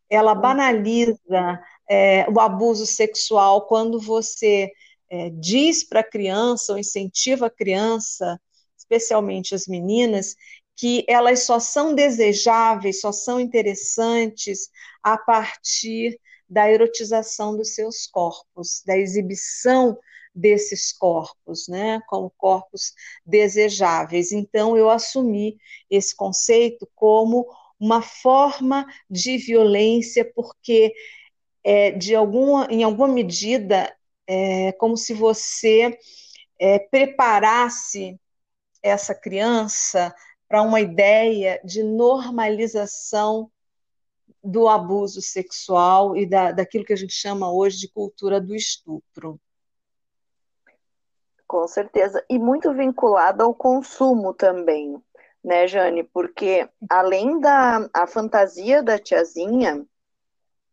ela 0.09 0.35
banaliza 0.35 1.59
é, 1.89 2.29
o 2.29 2.39
abuso 2.39 2.85
sexual. 2.85 3.67
Quando 3.67 3.99
você 3.99 4.71
é, 5.09 5.29
diz 5.31 5.83
para 5.83 6.01
a 6.01 6.09
criança 6.09 6.73
ou 6.73 6.79
incentiva 6.79 7.47
a 7.47 7.51
criança, 7.51 8.39
especialmente 8.77 9.55
as 9.55 9.67
meninas, 9.67 10.35
que 10.75 11.05
elas 11.07 11.43
só 11.45 11.59
são 11.59 11.93
desejáveis, 11.93 13.01
só 13.01 13.11
são 13.11 13.39
interessantes 13.39 14.69
a 15.01 15.17
partir 15.17 16.19
da 16.49 16.69
erotização 16.69 17.55
dos 17.55 17.73
seus 17.73 18.05
corpos, 18.05 18.83
da 18.85 18.97
exibição 18.97 19.97
desses 20.33 20.91
corpos, 20.91 21.67
né, 21.67 22.01
como 22.07 22.33
corpos 22.37 22.93
desejáveis. 23.25 24.31
Então, 24.31 24.75
eu 24.75 24.89
assumi 24.89 25.57
esse 25.89 26.15
conceito 26.15 26.89
como 26.95 27.47
uma 27.79 28.01
forma 28.01 28.85
de 29.09 29.37
violência, 29.37 30.29
porque 30.33 30.93
é, 31.63 31.91
de 31.91 32.15
alguma, 32.15 32.67
em 32.69 32.83
alguma 32.83 33.07
medida 33.07 33.95
é 34.25 34.71
como 34.73 34.95
se 34.95 35.13
você 35.13 35.97
é, 36.59 36.79
preparasse 36.79 38.19
essa 38.81 39.13
criança 39.13 40.13
para 40.47 40.61
uma 40.61 40.79
ideia 40.81 41.59
de 41.63 41.83
normalização 41.83 43.51
do 44.43 44.67
abuso 44.67 45.21
sexual 45.21 46.17
e 46.17 46.25
da, 46.25 46.51
daquilo 46.51 46.85
que 46.85 46.93
a 46.93 46.97
gente 46.97 47.13
chama 47.13 47.51
hoje 47.51 47.79
de 47.79 47.87
cultura 47.87 48.41
do 48.41 48.53
estupro. 48.55 49.39
Com 51.53 51.67
certeza. 51.67 52.25
E 52.27 52.39
muito 52.39 52.73
vinculado 52.73 53.43
ao 53.43 53.53
consumo 53.53 54.33
também, 54.33 54.99
né, 55.43 55.67
Jane? 55.67 56.03
Porque 56.03 56.67
além 56.89 57.39
da 57.39 57.87
a 57.93 58.07
fantasia 58.07 58.81
da 58.81 58.97
tiazinha, 58.97 59.85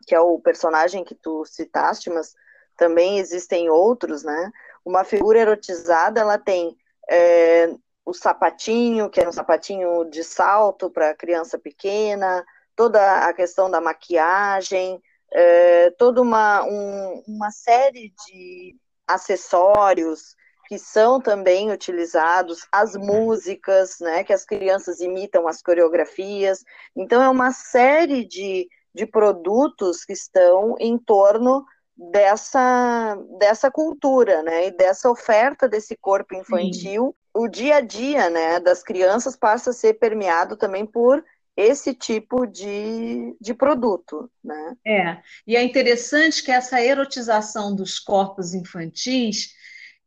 que 0.07 0.15
é 0.15 0.21
o 0.21 0.41
personagem 0.41 1.05
que 1.05 1.15
tu 1.15 1.45
citaste, 1.45 2.09
mas 2.09 2.35
também 2.79 3.19
existem 3.19 3.69
outros, 3.69 4.25
né? 4.25 4.51
Uma 4.83 5.05
figura 5.05 5.41
erotizada, 5.41 6.23
ela 6.23 6.39
tem 6.39 6.75
é, 7.11 7.75
o 8.03 8.15
sapatinho, 8.15 9.11
que 9.11 9.21
é 9.21 9.29
um 9.29 9.33
sapatinho 9.33 10.07
de 10.07 10.25
salto 10.25 10.89
para 10.89 11.15
criança 11.15 11.59
pequena, 11.59 12.43
toda 12.75 13.27
a 13.27 13.35
questão 13.35 13.71
da 13.71 13.83
maquiagem, 13.83 14.99
é, 15.31 15.91
toda 15.91 16.23
uma, 16.23 16.65
um, 16.65 17.23
uma 17.29 17.51
série 17.51 18.15
de 18.27 18.75
acessórios 19.07 20.41
que 20.71 20.79
são 20.79 21.21
também 21.21 21.73
utilizados, 21.73 22.65
as 22.71 22.95
músicas, 22.95 23.97
né, 23.99 24.23
que 24.23 24.33
as 24.33 24.45
crianças 24.45 25.01
imitam 25.01 25.49
as 25.49 25.61
coreografias. 25.61 26.63
Então, 26.95 27.21
é 27.21 27.29
uma 27.29 27.51
série 27.51 28.25
de, 28.25 28.69
de 28.95 29.05
produtos 29.05 30.05
que 30.05 30.13
estão 30.13 30.77
em 30.79 30.97
torno 30.97 31.67
dessa, 31.97 33.19
dessa 33.37 33.69
cultura, 33.69 34.45
né, 34.45 34.69
e 34.69 34.71
dessa 34.71 35.11
oferta 35.11 35.69
desse 35.69 35.97
corpo 35.97 36.37
infantil. 36.37 37.17
Sim. 37.17 37.43
O 37.43 37.49
dia 37.49 37.79
a 37.79 37.81
dia, 37.81 38.31
né, 38.31 38.61
das 38.61 38.81
crianças 38.81 39.35
passa 39.35 39.71
a 39.71 39.73
ser 39.73 39.95
permeado 39.95 40.57
também 40.57 40.87
por 40.87 41.25
esse 41.57 41.93
tipo 41.95 42.47
de, 42.47 43.37
de 43.41 43.53
produto, 43.53 44.31
né? 44.43 44.77
É, 44.87 45.19
e 45.45 45.57
é 45.57 45.63
interessante 45.65 46.45
que 46.45 46.53
essa 46.53 46.81
erotização 46.81 47.75
dos 47.75 47.99
corpos 47.99 48.55
infantis 48.55 49.59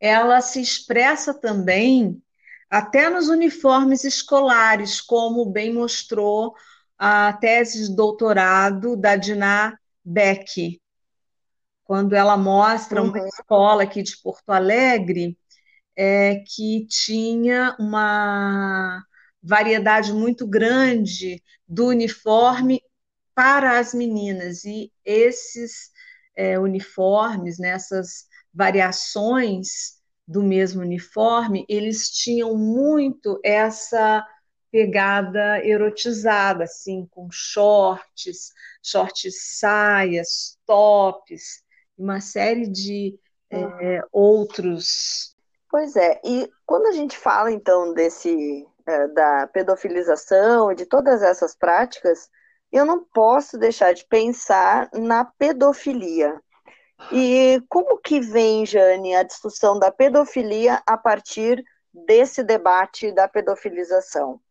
ela 0.03 0.41
se 0.41 0.59
expressa 0.59 1.33
também 1.33 2.21
até 2.69 3.09
nos 3.09 3.29
uniformes 3.29 4.03
escolares, 4.03 4.99
como 4.99 5.45
bem 5.45 5.73
mostrou 5.73 6.53
a 6.97 7.31
tese 7.31 7.87
de 7.87 7.95
doutorado 7.95 8.97
da 8.97 9.15
Diná 9.15 9.77
Beck, 10.03 10.81
quando 11.85 12.13
ela 12.13 12.35
mostra 12.35 13.01
uma 13.01 13.17
uhum. 13.17 13.27
escola 13.27 13.83
aqui 13.83 14.03
de 14.03 14.17
Porto 14.21 14.49
Alegre 14.49 15.37
é, 15.95 16.43
que 16.53 16.85
tinha 16.87 17.73
uma 17.79 19.01
variedade 19.41 20.11
muito 20.11 20.45
grande 20.45 21.41
do 21.65 21.87
uniforme 21.87 22.81
para 23.33 23.79
as 23.79 23.93
meninas 23.93 24.65
e 24.65 24.91
esses 25.05 25.92
é, 26.35 26.59
uniformes, 26.59 27.59
nessas 27.59 28.07
né, 28.07 28.33
variações 28.53 30.01
do 30.27 30.43
mesmo 30.43 30.81
uniforme, 30.81 31.65
eles 31.67 32.09
tinham 32.09 32.55
muito 32.55 33.39
essa 33.43 34.25
pegada 34.71 35.63
erotizada, 35.65 36.63
assim, 36.63 37.07
com 37.11 37.27
shorts, 37.31 38.51
shorts 38.81 39.59
saias, 39.59 40.57
tops, 40.65 41.63
uma 41.97 42.21
série 42.21 42.67
de 42.67 43.19
é, 43.51 44.01
outros. 44.11 45.35
Pois 45.69 45.95
é, 45.95 46.19
e 46.23 46.49
quando 46.65 46.87
a 46.87 46.91
gente 46.91 47.17
fala 47.17 47.51
então 47.51 47.93
desse 47.93 48.67
é, 48.85 49.07
da 49.09 49.47
pedofilização 49.47 50.71
e 50.71 50.75
de 50.75 50.85
todas 50.85 51.21
essas 51.21 51.55
práticas, 51.55 52.29
eu 52.73 52.86
não 52.86 53.05
posso 53.05 53.57
deixar 53.57 53.93
de 53.93 54.03
pensar 54.05 54.89
na 54.93 55.23
pedofilia. 55.23 56.41
E 57.12 57.62
como 57.69 57.99
que 57.99 58.19
vem, 58.19 58.65
Jane, 58.65 59.13
a 59.13 59.21
discussão 59.21 59.77
da 59.77 59.91
pedofilia 59.91 60.81
a 60.88 60.97
partir 60.97 61.63
desse 61.93 62.43
debate 62.43 63.12
da 63.12 63.27
pedofilização? 63.27 64.41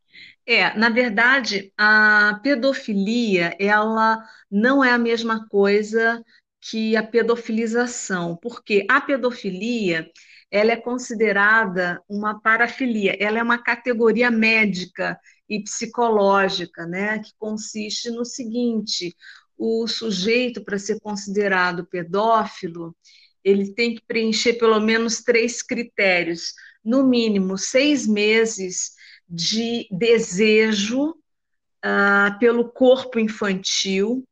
É, 0.47 0.77
na 0.77 0.89
verdade, 0.89 1.73
a 1.77 2.39
pedofilia, 2.43 3.57
ela 3.59 4.23
não 4.51 4.85
é 4.85 4.93
a 4.93 4.99
mesma 4.99 5.49
coisa 5.49 6.23
que 6.61 6.97
a 6.97 7.03
pedofilização, 7.03 8.37
porque 8.37 8.87
a 8.89 9.01
pedofilia, 9.01 10.09
ela 10.51 10.73
é 10.73 10.77
considerada 10.77 12.01
uma 12.09 12.41
parafilia, 12.41 13.17
ela 13.19 13.39
é 13.39 13.43
uma 13.43 13.59
categoria 13.59 14.31
médica 14.31 15.19
e 15.53 15.63
psicológica, 15.63 16.87
né, 16.87 17.19
que 17.19 17.33
consiste 17.39 18.11
no 18.11 18.25
seguinte: 18.25 19.15
o 19.57 19.87
sujeito, 19.87 20.65
para 20.65 20.79
ser 20.79 20.99
considerado 20.99 21.87
pedófilo, 21.87 22.97
ele 23.45 23.75
tem 23.75 23.95
que 23.95 24.03
preencher 24.07 24.55
pelo 24.55 24.81
menos 24.81 25.21
três 25.21 25.63
critérios. 25.63 26.55
No 26.83 27.07
mínimo, 27.07 27.59
seis 27.59 28.07
meses 28.07 28.93
de 29.29 29.87
desejo 29.91 31.11
uh, 31.11 32.39
pelo 32.41 32.71
corpo 32.71 33.19
infantil. 33.21 34.25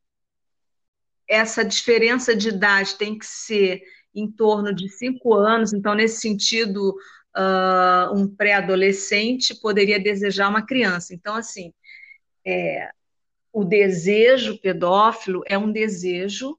Essa 1.28 1.62
diferença 1.62 2.34
de 2.34 2.48
idade 2.48 2.96
tem 2.96 3.16
que 3.16 3.26
ser 3.26 3.82
em 4.14 4.28
torno 4.28 4.74
de 4.74 4.88
cinco 4.88 5.34
anos, 5.34 5.72
então, 5.72 5.94
nesse 5.94 6.20
sentido, 6.20 6.96
uh, 7.36 8.14
um 8.14 8.28
pré-adolescente 8.28 9.54
poderia 9.54 9.98
desejar 9.98 10.48
uma 10.48 10.64
criança. 10.64 11.14
Então, 11.14 11.34
assim, 11.34 11.72
é, 12.46 12.90
o 13.52 13.64
desejo 13.64 14.58
pedófilo 14.58 15.42
é 15.46 15.56
um 15.58 15.70
desejo 15.70 16.58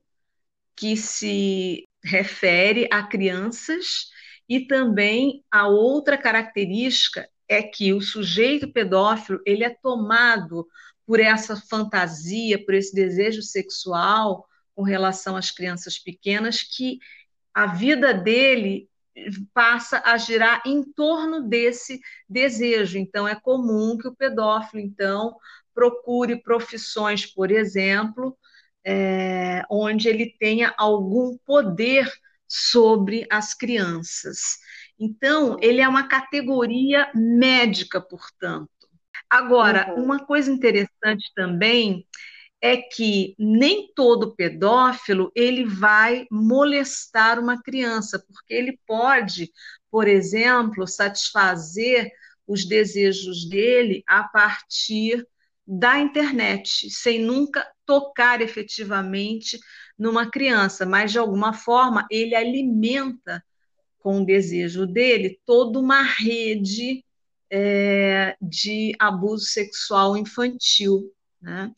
que 0.76 0.98
se 0.98 1.88
refere 2.04 2.88
a 2.92 3.04
crianças 3.04 4.10
e 4.50 4.62
também 4.62 5.44
a 5.52 5.68
outra 5.68 6.18
característica 6.18 7.30
é 7.48 7.62
que 7.62 7.94
o 7.94 8.02
sujeito 8.02 8.72
pedófilo 8.72 9.40
ele 9.46 9.64
é 9.64 9.70
tomado 9.70 10.68
por 11.06 11.20
essa 11.20 11.56
fantasia, 11.56 12.64
por 12.64 12.74
esse 12.74 12.96
desejo 12.96 13.42
sexual 13.42 14.48
com 14.74 14.84
relação 14.84 15.36
às 15.36 15.52
crianças 15.52 16.00
pequenas 16.00 16.64
que 16.64 17.00
a 17.54 17.68
vida 17.68 18.14
dele 18.14 18.90
passa 19.54 20.02
a 20.06 20.18
girar 20.18 20.62
em 20.66 20.84
torno 20.84 21.48
desse 21.48 22.00
desejo. 22.28 22.98
Então 22.98 23.28
é 23.28 23.36
comum 23.36 23.98
que 23.98 24.08
o 24.08 24.16
pedófilo 24.16 24.82
então 24.82 25.36
procure 25.74 26.42
profissões, 26.42 27.26
por 27.26 27.52
exemplo, 27.52 28.38
é, 28.86 29.64
onde 29.70 30.10
ele 30.10 30.36
tenha 30.40 30.74
algum 30.78 31.38
poder 31.46 32.12
sobre 32.48 33.26
as 33.30 33.54
crianças. 33.54 34.58
Então, 35.00 35.58
ele 35.62 35.82
é 35.82 35.88
uma 35.88 36.08
categoria 36.08 37.10
médica, 37.16 38.00
portanto. 38.02 38.70
Agora, 39.30 39.94
uhum. 39.94 40.04
uma 40.04 40.26
coisa 40.26 40.52
interessante 40.52 41.32
também 41.34 42.06
é 42.62 42.78
que 42.78 43.36
nem 43.40 43.92
todo 43.96 44.36
pedófilo 44.36 45.32
ele 45.36 45.66
vai 45.66 46.28
molestar 46.30 47.40
uma 47.40 47.62
criança, 47.62 48.20
porque 48.20 48.54
ele 48.54 48.80
pode, 48.86 49.52
por 49.90 50.08
exemplo, 50.08 50.88
satisfazer 50.88 52.12
os 52.48 52.64
desejos 52.66 53.50
dele 53.50 54.04
a 54.08 54.24
partir 54.24 55.26
da 55.66 56.00
internet, 56.00 56.90
sem 56.90 57.20
nunca 57.20 57.66
tocar 57.86 58.42
efetivamente 58.42 59.60
numa 59.98 60.30
criança, 60.30 60.86
mas 60.86 61.12
de 61.12 61.20
alguma 61.20 61.54
forma 61.54 62.06
ele 62.12 62.36
alimenta 62.36 63.44
com 64.00 64.22
o 64.22 64.26
desejo 64.26 64.86
dele 64.86 65.40
toda 65.46 65.80
uma 65.80 66.02
rede 66.02 67.04
é, 67.50 68.36
de 68.42 68.94
abuso 69.00 69.46
sexual 69.46 70.18
infantil. 70.18 71.12
Né? 71.42 71.72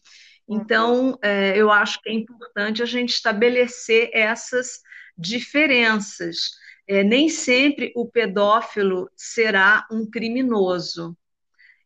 Então, 0.48 1.18
é, 1.22 1.58
eu 1.58 1.72
acho 1.72 2.02
que 2.02 2.10
é 2.10 2.14
importante 2.14 2.84
a 2.84 2.86
gente 2.86 3.12
estabelecer 3.12 4.10
essas 4.14 4.82
diferenças. 5.18 6.52
É, 6.88 7.04
nem 7.04 7.30
sempre 7.30 7.94
o 7.96 8.06
pedófilo 8.06 9.10
será 9.16 9.88
um 9.92 10.10
criminoso. 10.10 11.18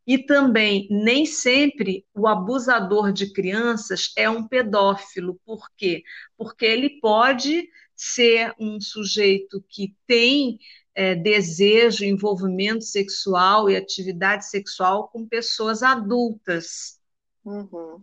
E 0.07 0.17
também, 0.17 0.87
nem 0.89 1.25
sempre 1.25 2.05
o 2.15 2.27
abusador 2.27 3.11
de 3.11 3.31
crianças 3.33 4.13
é 4.15 4.29
um 4.29 4.47
pedófilo. 4.47 5.39
Por 5.45 5.69
quê? 5.75 6.01
Porque 6.37 6.65
ele 6.65 6.99
pode 7.01 7.69
ser 7.93 8.53
um 8.57 8.79
sujeito 8.79 9.63
que 9.67 9.95
tem 10.07 10.59
é, 10.95 11.13
desejo, 11.13 12.05
envolvimento 12.05 12.83
sexual 12.85 13.69
e 13.69 13.75
atividade 13.75 14.49
sexual 14.49 15.09
com 15.09 15.27
pessoas 15.27 15.83
adultas. 15.83 16.99
Uhum. 17.43 18.01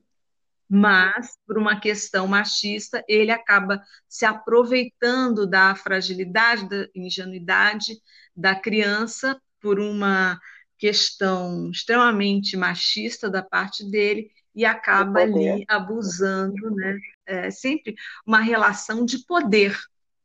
Mas, 0.77 1.39
por 1.47 1.57
uma 1.57 1.79
questão 1.79 2.27
machista, 2.27 3.05
ele 3.07 3.31
acaba 3.31 3.81
se 4.09 4.27
aproveitando 4.27 5.47
da 5.47 5.73
fragilidade, 5.77 6.69
da 6.69 6.89
ingenuidade 6.93 8.03
da 8.35 8.57
criança 8.57 9.41
por 9.61 9.79
uma 9.79 10.37
questão 10.77 11.71
extremamente 11.71 12.57
machista 12.57 13.31
da 13.31 13.41
parte 13.41 13.89
dele 13.89 14.29
e 14.53 14.65
acaba 14.65 15.21
ali 15.21 15.65
abusando, 15.69 16.69
né? 16.73 16.99
É 17.25 17.53
sempre 17.53 17.95
uma 18.27 18.41
relação 18.41 19.05
de 19.05 19.25
poder, 19.25 19.79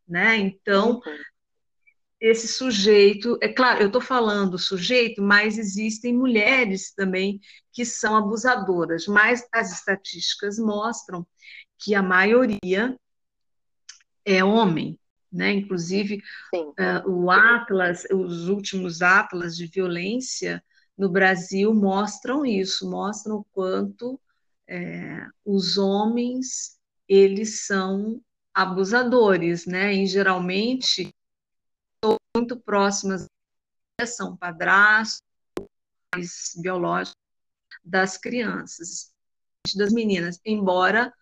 né? 0.08 0.36
Então. 0.36 1.00
Esse 2.20 2.48
sujeito, 2.48 3.38
é 3.42 3.48
claro, 3.48 3.82
eu 3.82 3.88
estou 3.88 4.02
falando 4.02 4.58
sujeito, 4.58 5.22
mas 5.22 5.58
existem 5.58 6.14
mulheres 6.14 6.94
também 6.94 7.40
que 7.72 7.86
são 7.86 8.16
abusadoras, 8.16 9.08
mas 9.08 9.48
as 9.54 9.72
estatísticas 9.72 10.60
mostram 10.60 11.26
que 11.78 11.96
a 11.96 12.04
maioria 12.04 12.98
é 14.26 14.44
homem, 14.44 15.00
né? 15.32 15.54
Inclusive, 15.54 16.22
uh, 16.54 17.10
o 17.10 17.32
Atlas, 17.32 18.04
os 18.12 18.50
últimos 18.50 19.02
Atlas 19.02 19.56
de 19.56 19.68
violência 19.68 20.62
no 20.98 21.10
Brasil 21.10 21.74
mostram 21.74 22.46
isso, 22.46 22.90
mostram 22.90 23.38
o 23.38 23.46
quanto 23.52 24.20
é, 24.68 25.26
os 25.46 25.78
homens 25.78 26.78
eles 27.08 27.66
são 27.66 28.22
abusadores, 28.54 29.66
né? 29.66 29.94
E 29.94 30.06
geralmente 30.06 31.14
muito 32.40 32.58
próximas 32.58 33.26
são 34.08 34.36
padrastos 34.38 35.22
biológicos 36.56 37.18
das 37.84 38.18
crianças, 38.18 39.12
das 39.76 39.92
meninas, 39.92 40.40
embora 40.46 41.14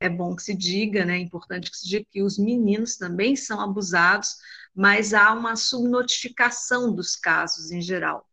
é 0.00 0.08
bom 0.08 0.34
que 0.34 0.42
se 0.42 0.54
diga, 0.54 1.04
né, 1.04 1.16
é 1.16 1.20
importante 1.20 1.70
que 1.70 1.76
se 1.76 1.86
diga 1.86 2.06
que 2.10 2.22
os 2.22 2.38
meninos 2.38 2.96
também 2.96 3.36
são 3.36 3.60
abusados, 3.60 4.36
mas 4.74 5.12
há 5.12 5.32
uma 5.34 5.56
subnotificação 5.56 6.94
dos 6.94 7.14
casos 7.14 7.70
em 7.70 7.82
geral. 7.82 8.26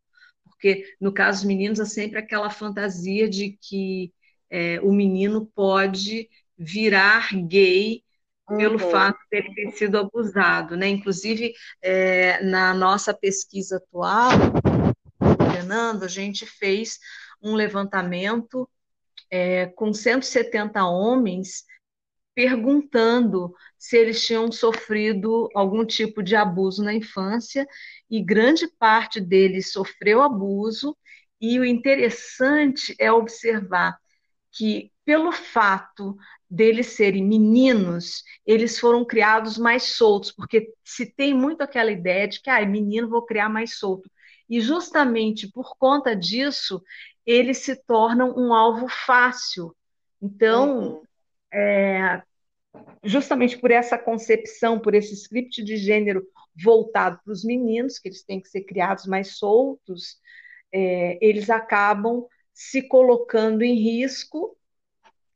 Porque 0.43 0.95
no 1.01 1.11
caso 1.13 1.39
dos 1.39 1.47
meninos 1.47 1.79
há 1.79 1.85
sempre 1.85 2.19
aquela 2.19 2.49
fantasia 2.49 3.27
de 3.27 3.57
que 3.61 4.13
é, 4.49 4.79
o 4.79 4.93
menino 4.93 5.45
pode 5.45 6.29
virar 6.57 7.35
gay 7.47 8.04
pelo 8.47 8.73
uhum. 8.84 8.91
fato 8.91 9.19
de 9.31 9.38
ele 9.38 9.53
ter 9.53 9.71
sido 9.71 9.97
abusado, 9.97 10.77
né? 10.77 10.88
Inclusive, 10.88 11.53
é, 11.81 12.43
na 12.43 12.73
nossa 12.73 13.13
pesquisa 13.13 13.77
atual, 13.77 14.29
Fernando, 15.51 16.03
a 16.03 16.08
gente 16.08 16.45
fez 16.45 16.99
um 17.41 17.55
levantamento 17.55 18.69
é, 19.31 19.67
com 19.67 19.93
170 19.93 20.84
homens 20.86 21.63
perguntando 22.36 23.53
se 23.77 23.97
eles 23.97 24.23
tinham 24.25 24.51
sofrido 24.51 25.49
algum 25.55 25.86
tipo 25.86 26.21
de 26.21 26.36
abuso 26.36 26.84
na 26.84 26.93
infância, 26.93 27.65
e 28.10 28.21
grande 28.21 28.67
parte 28.77 29.21
deles 29.21 29.71
sofreu 29.71 30.21
abuso, 30.21 30.95
e 31.39 31.58
o 31.60 31.65
interessante 31.65 32.93
é 32.99 33.12
observar 33.12 33.97
que, 34.51 34.91
pelo 35.05 35.31
fato 35.31 36.17
deles 36.49 36.88
serem 36.88 37.23
meninos, 37.23 38.23
eles 38.45 38.79
foram 38.79 39.03
criados 39.03 39.58
mais 39.58 39.84
soltos, 39.84 40.31
porque 40.31 40.71
se 40.84 41.05
tem 41.05 41.34
muito 41.34 41.62
aquela 41.62 41.91
ideia 41.91 42.27
de 42.27 42.41
que, 42.41 42.49
ah, 42.49 42.65
menino, 42.65 43.10
vou 43.10 43.25
criar 43.25 43.49
mais 43.49 43.77
solto. 43.77 44.10
E 44.49 44.62
justamente 44.62 45.51
por 45.51 45.75
conta 45.77 46.15
disso, 46.15 46.81
eles 47.25 47.60
se 47.60 47.75
tornam 47.75 48.34
um 48.38 48.53
alvo 48.53 48.88
fácil. 48.88 49.75
Então, 50.21 50.79
uhum. 50.79 51.01
é, 51.51 52.21
justamente 53.03 53.58
por 53.58 53.71
essa 53.71 53.97
concepção, 53.97 54.79
por 54.79 54.93
esse 54.93 55.13
script 55.13 55.63
de 55.63 55.77
gênero 55.77 56.23
voltado 56.55 57.19
para 57.23 57.34
os 57.34 57.43
meninos, 57.43 57.99
que 57.99 58.08
eles 58.08 58.23
têm 58.23 58.39
que 58.39 58.49
ser 58.49 58.62
criados 58.62 59.05
mais 59.05 59.38
soltos, 59.38 60.17
é, 60.71 61.17
eles 61.21 61.49
acabam 61.49 62.25
se 62.53 62.84
colocando 62.84 63.63
em 63.63 63.75
risco 63.75 64.55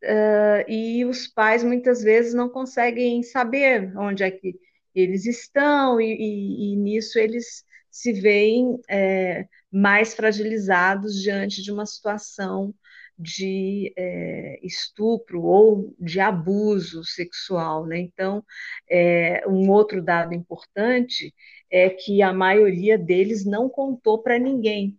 uh, 0.04 0.70
e 0.70 1.06
os 1.06 1.28
pais 1.28 1.64
muitas 1.64 2.02
vezes 2.02 2.34
não 2.34 2.50
conseguem 2.50 3.24
saber 3.24 3.96
onde 3.98 4.24
é 4.24 4.32
que 4.32 4.56
eles 4.94 5.26
estão, 5.26 6.00
e, 6.00 6.14
e, 6.14 6.74
e 6.74 6.76
nisso 6.76 7.20
eles 7.20 7.64
se 7.92 8.14
veem 8.14 8.80
é, 8.90 9.48
mais 9.72 10.14
fragilizados 10.14 11.22
diante 11.22 11.62
de 11.62 11.72
uma 11.72 11.86
situação 11.86 12.74
de 13.18 13.94
é, 13.98 14.60
estupro 14.64 15.44
ou 15.44 15.94
de 16.00 16.20
abuso 16.20 17.04
sexual. 17.04 17.86
Né? 17.86 18.00
Então, 18.00 18.44
é, 18.90 19.44
um 19.48 19.70
outro 19.70 20.02
dado 20.02 20.34
importante 20.34 21.34
é 21.70 21.90
que 21.90 22.22
a 22.22 22.32
maioria 22.32 22.98
deles 22.98 23.46
não 23.46 23.70
contou 23.70 24.22
para 24.22 24.40
ninguém. 24.40 24.98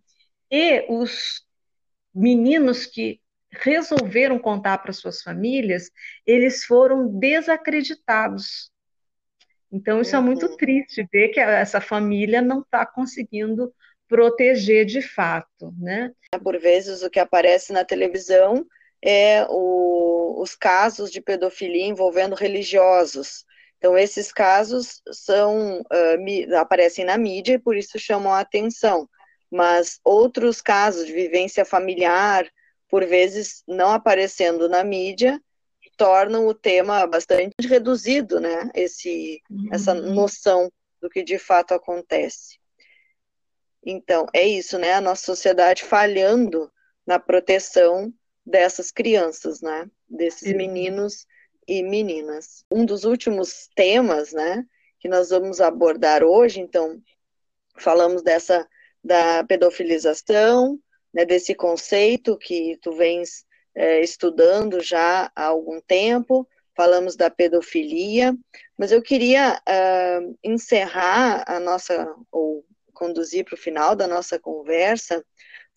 E 0.51 0.85
os 0.93 1.45
meninos 2.15 2.87
que 2.87 3.21
resolveram 3.53 4.39
contar 4.39 4.79
para 4.79 4.93
suas 4.93 5.23
famílias, 5.23 5.91
eles 6.27 6.65
foram 6.65 7.09
desacreditados. 7.19 8.71
Então, 9.73 10.01
isso 10.01 10.17
uhum. 10.17 10.23
é 10.23 10.25
muito 10.25 10.57
triste 10.57 11.07
ver 11.13 11.29
que 11.29 11.41
essa 11.41 11.81
família 11.81 12.43
não 12.43 12.61
está 12.61 12.85
conseguindo 12.85 13.73
proteger 14.09 14.85
de 14.85 15.01
fato, 15.01 15.73
né? 15.79 16.11
Por 16.43 16.59
vezes, 16.59 17.03
o 17.03 17.11
que 17.11 17.21
aparece 17.21 17.73
na 17.73 17.85
televisão 17.85 18.67
é 19.03 19.47
o, 19.49 20.41
os 20.41 20.57
casos 20.57 21.11
de 21.11 21.21
pedofilia 21.21 21.87
envolvendo 21.87 22.35
religiosos. 22.35 23.45
Então, 23.79 23.97
esses 23.97 24.33
casos 24.33 25.01
são 25.13 25.81
uh, 25.81 26.57
aparecem 26.57 27.05
na 27.05 27.17
mídia 27.17 27.55
e 27.55 27.59
por 27.59 27.77
isso 27.77 27.99
chamam 27.99 28.33
a 28.33 28.41
atenção. 28.41 29.09
Mas 29.51 29.99
outros 30.05 30.61
casos 30.61 31.07
de 31.07 31.13
vivência 31.13 31.65
familiar 31.65 32.45
por 32.91 33.05
vezes 33.07 33.63
não 33.67 33.93
aparecendo 33.93 34.69
na 34.69 34.83
mídia, 34.83 35.41
tornam 35.97 36.47
o 36.47 36.55
tema 36.55 37.07
bastante 37.07 37.67
reduzido, 37.67 38.41
né? 38.41 38.71
Esse, 38.75 39.43
uhum. 39.51 39.69
Essa 39.71 39.95
noção 39.95 40.73
do 41.01 41.09
que 41.09 41.23
de 41.23 41.39
fato 41.39 41.75
acontece. 41.75 42.59
Então, 43.85 44.27
é 44.35 44.47
isso, 44.47 44.79
né? 44.79 44.95
A 44.95 45.01
nossa 45.01 45.25
sociedade 45.25 45.85
falhando 45.85 46.71
na 47.07 47.19
proteção 47.19 48.13
dessas 48.45 48.91
crianças, 48.91 49.61
né? 49.61 49.89
Desses 50.09 50.55
meninos 50.55 51.27
e 51.71 51.83
meninas. 51.83 52.65
Um 52.71 52.85
dos 52.85 53.05
últimos 53.05 53.69
temas, 53.77 54.33
né, 54.33 54.67
que 54.99 55.09
nós 55.09 55.31
vamos 55.31 55.61
abordar 55.61 56.25
hoje, 56.25 56.61
então, 56.61 57.01
falamos 57.77 58.23
dessa 58.23 58.69
da 59.03 59.45
pedofilização, 59.45 60.79
né, 61.13 61.25
desse 61.25 61.55
conceito 61.55 62.37
que 62.37 62.79
tu 62.81 62.93
vens 62.93 63.45
é, 63.75 64.01
estudando 64.01 64.81
já 64.81 65.31
há 65.35 65.45
algum 65.45 65.81
tempo, 65.81 66.47
falamos 66.77 67.17
da 67.17 67.31
pedofilia, 67.31 68.35
mas 68.79 68.93
eu 68.93 69.03
queria 69.03 69.61
uh, 69.69 70.39
encerrar 70.43 71.45
a 71.47 71.61
nossa, 71.61 72.09
ou 72.33 72.65
conduzir 72.95 73.45
para 73.45 73.55
o 73.55 73.59
final 73.59 73.95
da 73.95 74.07
nossa 74.07 74.39
conversa, 74.39 75.25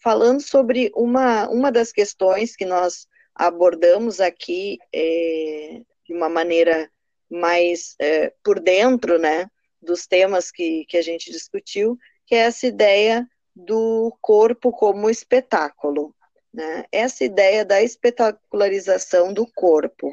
falando 0.01 0.41
sobre 0.41 0.91
uma, 0.95 1.49
uma 1.49 1.71
das 1.71 1.91
questões 1.91 2.55
que 2.55 2.65
nós 2.65 3.07
abordamos 3.35 4.19
aqui 4.19 4.77
é, 4.93 5.81
de 6.05 6.13
uma 6.13 6.29
maneira 6.29 6.89
mais 7.29 7.95
é, 7.99 8.31
por 8.43 8.59
dentro, 8.59 9.17
né, 9.17 9.47
dos 9.81 10.05
temas 10.05 10.51
que, 10.51 10.85
que 10.85 10.97
a 10.97 11.01
gente 11.01 11.31
discutiu, 11.31 11.97
que 12.25 12.35
é 12.35 12.39
essa 12.39 12.67
ideia 12.67 13.27
do 13.55 14.15
corpo 14.21 14.71
como 14.71 15.09
espetáculo, 15.09 16.13
né? 16.53 16.85
Essa 16.91 17.23
ideia 17.23 17.63
da 17.65 17.81
espetacularização 17.81 19.33
do 19.33 19.45
corpo. 19.45 20.11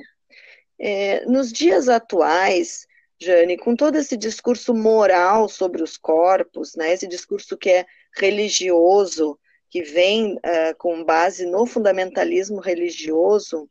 É, 0.78 1.24
nos 1.26 1.52
dias 1.52 1.88
atuais, 1.88 2.86
Jane, 3.22 3.58
com 3.58 3.76
todo 3.76 3.96
esse 3.96 4.16
discurso 4.16 4.74
moral 4.74 5.46
sobre 5.46 5.82
os 5.82 5.98
corpos, 5.98 6.74
né, 6.74 6.94
esse 6.94 7.06
discurso 7.06 7.56
que 7.56 7.68
é 7.68 7.86
religioso, 8.16 9.38
que 9.68 9.82
vem 9.82 10.36
uh, 10.36 10.74
com 10.78 11.04
base 11.04 11.44
no 11.44 11.66
fundamentalismo 11.66 12.60
religioso, 12.60 13.68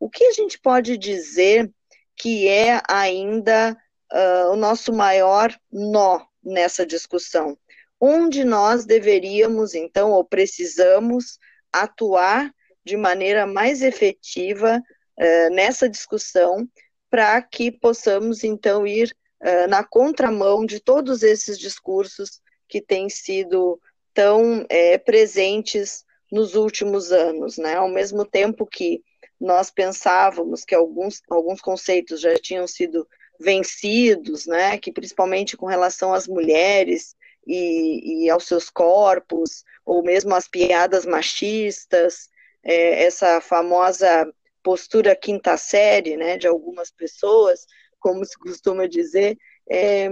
o 0.00 0.08
que 0.08 0.24
a 0.24 0.32
gente 0.32 0.58
pode 0.58 0.96
dizer 0.96 1.70
que 2.16 2.48
é 2.48 2.80
ainda 2.88 3.76
uh, 4.12 4.50
o 4.50 4.56
nosso 4.56 4.92
maior 4.92 5.54
nó 5.70 6.26
nessa 6.42 6.86
discussão? 6.86 7.56
Onde 8.00 8.44
nós 8.44 8.84
deveríamos, 8.84 9.74
então, 9.74 10.12
ou 10.12 10.24
precisamos 10.24 11.38
atuar 11.72 12.52
de 12.84 12.96
maneira 12.96 13.46
mais 13.46 13.82
efetiva 13.82 14.78
uh, 14.78 15.54
nessa 15.54 15.88
discussão 15.88 16.68
para 17.10 17.40
que 17.42 17.70
possamos, 17.70 18.44
então, 18.44 18.86
ir 18.86 19.14
uh, 19.40 19.68
na 19.68 19.82
contramão 19.82 20.64
de 20.64 20.80
todos 20.80 21.22
esses 21.22 21.58
discursos 21.58 22.40
que 22.68 22.80
têm 22.80 23.08
sido 23.08 23.80
tão 24.12 24.64
é, 24.68 24.98
presentes 24.98 26.04
nos 26.32 26.54
últimos 26.54 27.12
anos, 27.12 27.58
né? 27.58 27.76
Ao 27.76 27.88
mesmo 27.88 28.24
tempo 28.24 28.66
que 28.66 29.02
nós 29.40 29.70
pensávamos 29.70 30.64
que 30.64 30.74
alguns, 30.74 31.22
alguns 31.30 31.60
conceitos 31.60 32.20
já 32.20 32.34
tinham 32.38 32.66
sido 32.66 33.06
vencidos, 33.38 34.46
né? 34.46 34.78
Que 34.78 34.90
principalmente 34.90 35.56
com 35.56 35.66
relação 35.66 36.12
às 36.12 36.26
mulheres 36.26 37.14
e, 37.46 38.24
e 38.24 38.30
aos 38.30 38.46
seus 38.46 38.68
corpos, 38.68 39.64
ou 39.84 40.02
mesmo 40.02 40.34
as 40.34 40.48
piadas 40.48 41.06
machistas, 41.06 42.28
é, 42.62 43.04
essa 43.04 43.40
famosa 43.40 44.30
postura 44.62 45.14
quinta 45.14 45.56
série, 45.56 46.16
né, 46.16 46.36
de 46.36 46.48
algumas 46.48 46.90
pessoas, 46.90 47.66
como 48.00 48.24
se 48.24 48.36
costuma 48.36 48.88
dizer, 48.88 49.38
é, 49.70 50.08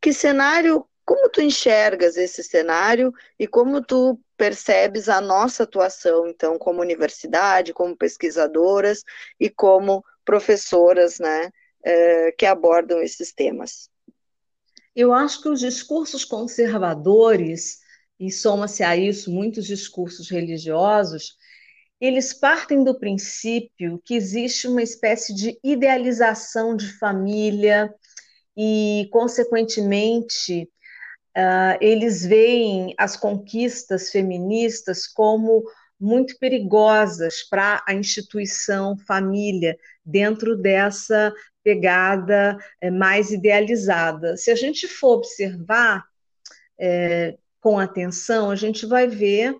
que 0.00 0.12
cenário, 0.12 0.86
como 1.04 1.28
tu 1.28 1.42
enxergas 1.42 2.16
esse 2.16 2.42
cenário 2.42 3.12
e 3.38 3.46
como 3.46 3.84
tu 3.84 4.18
percebes 4.36 5.08
a 5.08 5.20
nossa 5.20 5.64
atuação, 5.64 6.26
então, 6.26 6.58
como 6.58 6.80
universidade, 6.80 7.74
como 7.74 7.96
pesquisadoras 7.96 9.02
e 9.38 9.50
como 9.50 10.04
professoras, 10.24 11.18
né, 11.18 11.50
é, 11.84 12.32
que 12.32 12.46
abordam 12.46 13.02
esses 13.02 13.32
temas? 13.32 13.90
Eu 14.96 15.12
acho 15.12 15.42
que 15.42 15.48
os 15.50 15.60
discursos 15.60 16.24
conservadores 16.24 17.80
e 18.18 18.32
soma-se 18.32 18.82
a 18.82 18.96
isso 18.96 19.30
muitos 19.30 19.66
discursos 19.66 20.30
religiosos, 20.30 21.36
eles 22.00 22.32
partem 22.32 22.82
do 22.82 22.98
princípio 22.98 24.00
que 24.04 24.14
existe 24.14 24.66
uma 24.66 24.82
espécie 24.82 25.34
de 25.34 25.58
idealização 25.62 26.74
de 26.74 26.90
família 26.98 27.94
e, 28.56 29.08
consequentemente, 29.12 30.68
uh, 31.36 31.76
eles 31.80 32.24
veem 32.24 32.94
as 32.98 33.16
conquistas 33.16 34.10
feministas 34.10 35.06
como 35.06 35.62
muito 35.98 36.38
perigosas 36.38 37.42
para 37.42 37.82
a 37.86 37.94
instituição 37.94 38.96
família 39.06 39.76
dentro 40.04 40.56
dessa 40.56 41.32
pegada 41.66 42.56
é, 42.80 42.92
mais 42.92 43.32
idealizada. 43.32 44.36
Se 44.36 44.52
a 44.52 44.54
gente 44.54 44.86
for 44.86 45.16
observar 45.16 46.04
é, 46.78 47.36
com 47.60 47.76
atenção, 47.76 48.52
a 48.52 48.54
gente 48.54 48.86
vai 48.86 49.08
ver 49.08 49.56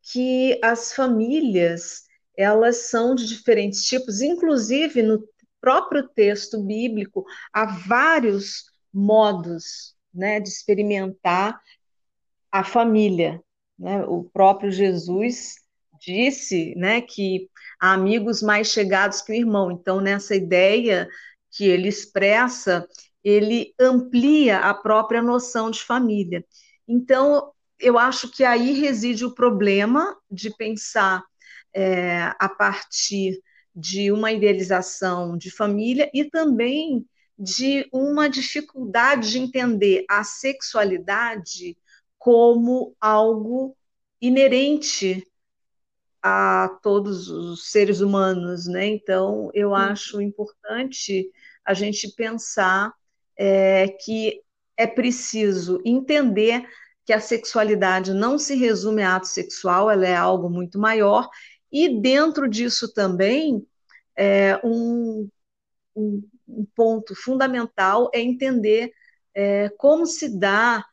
que 0.00 0.58
as 0.64 0.94
famílias 0.94 2.04
elas 2.34 2.88
são 2.88 3.14
de 3.14 3.28
diferentes 3.28 3.84
tipos, 3.84 4.22
inclusive 4.22 5.02
no 5.02 5.22
próprio 5.60 6.08
texto 6.08 6.58
bíblico 6.62 7.26
há 7.52 7.66
vários 7.66 8.64
modos 8.90 9.94
né, 10.12 10.40
de 10.40 10.48
experimentar 10.48 11.60
a 12.50 12.64
família. 12.64 13.42
Né? 13.78 14.02
O 14.06 14.24
próprio 14.24 14.70
Jesus 14.70 15.56
disse 16.00 16.74
né, 16.76 17.02
que 17.02 17.50
há 17.78 17.92
amigos 17.92 18.42
mais 18.42 18.68
chegados 18.68 19.20
que 19.20 19.32
o 19.32 19.34
irmão. 19.34 19.70
Então, 19.70 20.00
nessa 20.00 20.34
ideia 20.34 21.06
que 21.52 21.64
ele 21.64 21.88
expressa, 21.88 22.88
ele 23.22 23.74
amplia 23.78 24.58
a 24.58 24.74
própria 24.74 25.22
noção 25.22 25.70
de 25.70 25.82
família. 25.82 26.44
Então, 26.88 27.52
eu 27.78 27.98
acho 27.98 28.30
que 28.30 28.42
aí 28.42 28.72
reside 28.72 29.24
o 29.24 29.34
problema 29.34 30.16
de 30.30 30.50
pensar 30.56 31.22
é, 31.74 32.32
a 32.38 32.48
partir 32.48 33.40
de 33.74 34.10
uma 34.10 34.32
idealização 34.32 35.36
de 35.36 35.50
família 35.50 36.10
e 36.12 36.24
também 36.24 37.06
de 37.38 37.88
uma 37.92 38.28
dificuldade 38.28 39.30
de 39.30 39.38
entender 39.38 40.04
a 40.08 40.22
sexualidade 40.22 41.76
como 42.18 42.94
algo 43.00 43.76
inerente 44.20 45.26
a 46.22 46.78
todos 46.82 47.28
os 47.28 47.70
seres 47.70 48.00
humanos, 48.00 48.66
né? 48.66 48.86
Então, 48.86 49.50
eu 49.52 49.74
acho 49.74 50.20
importante 50.20 51.30
a 51.64 51.74
gente 51.74 52.08
pensar 52.14 52.92
é, 53.36 53.88
que 53.88 54.40
é 54.76 54.86
preciso 54.86 55.80
entender 55.84 56.64
que 57.04 57.12
a 57.12 57.20
sexualidade 57.20 58.12
não 58.14 58.38
se 58.38 58.54
resume 58.54 59.02
a 59.02 59.16
ato 59.16 59.26
sexual, 59.26 59.90
ela 59.90 60.06
é 60.06 60.14
algo 60.14 60.48
muito 60.48 60.78
maior, 60.78 61.28
e 61.70 62.00
dentro 62.00 62.48
disso 62.48 62.92
também, 62.92 63.66
é, 64.14 64.60
um, 64.62 65.28
um, 65.96 66.22
um, 66.46 66.66
ponto 66.76 67.14
fundamental 67.14 68.10
é 68.14 68.20
entender 68.20 68.92
é, 69.34 69.70
como 69.70 70.06
se 70.06 70.38
dá 70.38 70.84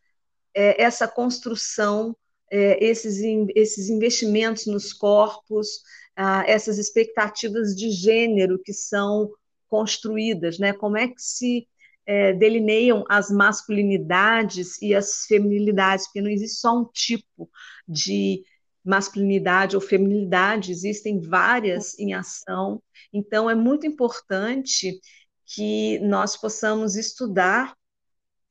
é, 0.54 0.82
essa 0.82 1.08
construção, 1.08 2.15
é, 2.52 2.84
esses, 2.84 3.20
esses 3.56 3.90
investimentos 3.90 4.66
nos 4.66 4.94
corpos, 4.94 5.82
ah, 6.16 6.44
essas 6.48 6.78
expectativas 6.78 7.76
de 7.76 7.92
gênero 7.92 8.60
que 8.60 8.74
são 8.74 9.32
construídas, 9.68 10.58
né? 10.60 10.74
Como 10.74 10.98
é 10.98 11.08
que 11.08 11.22
se 11.22 11.68
é, 12.06 12.34
delineiam 12.34 13.06
as 13.08 13.30
masculinidades 13.30 14.82
e 14.82 14.96
as 14.96 15.26
feminilidades, 15.26 16.08
porque 16.08 16.22
não 16.22 16.30
existe 16.30 16.60
só 16.60 16.76
um 16.80 16.86
tipo 16.86 17.50
de 17.88 18.44
masculinidade 18.84 19.76
ou 19.76 19.82
feminilidade, 19.82 20.72
existem 20.72 21.22
várias 21.22 21.98
em 22.00 22.14
ação. 22.14 22.82
Então, 23.14 23.50
é 23.50 23.54
muito 23.54 23.86
importante 23.86 25.00
que 25.46 26.00
nós 26.00 26.36
possamos 26.36 26.96
estudar 26.96 27.76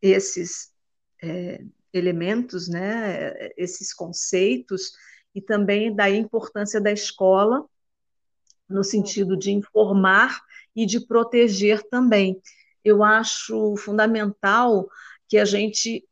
esses 0.01 0.71
é, 1.23 1.61
elementos, 1.93 2.69
né, 2.69 3.51
esses 3.57 3.93
conceitos, 3.93 4.93
e 5.35 5.41
também 5.41 5.95
da 5.95 6.11
importância 6.11 6.81
da 6.81 6.91
escola, 6.91 7.65
no 8.69 8.85
sentido 8.85 9.37
de 9.37 9.51
informar 9.51 10.41
e 10.75 10.85
de 10.85 11.01
proteger 11.01 11.83
também 11.89 12.41
eu 12.89 13.03
acho 13.03 13.77
fundamental 13.77 14.89
que 15.29 15.39
a 15.39 15.45
gente 15.45 16.05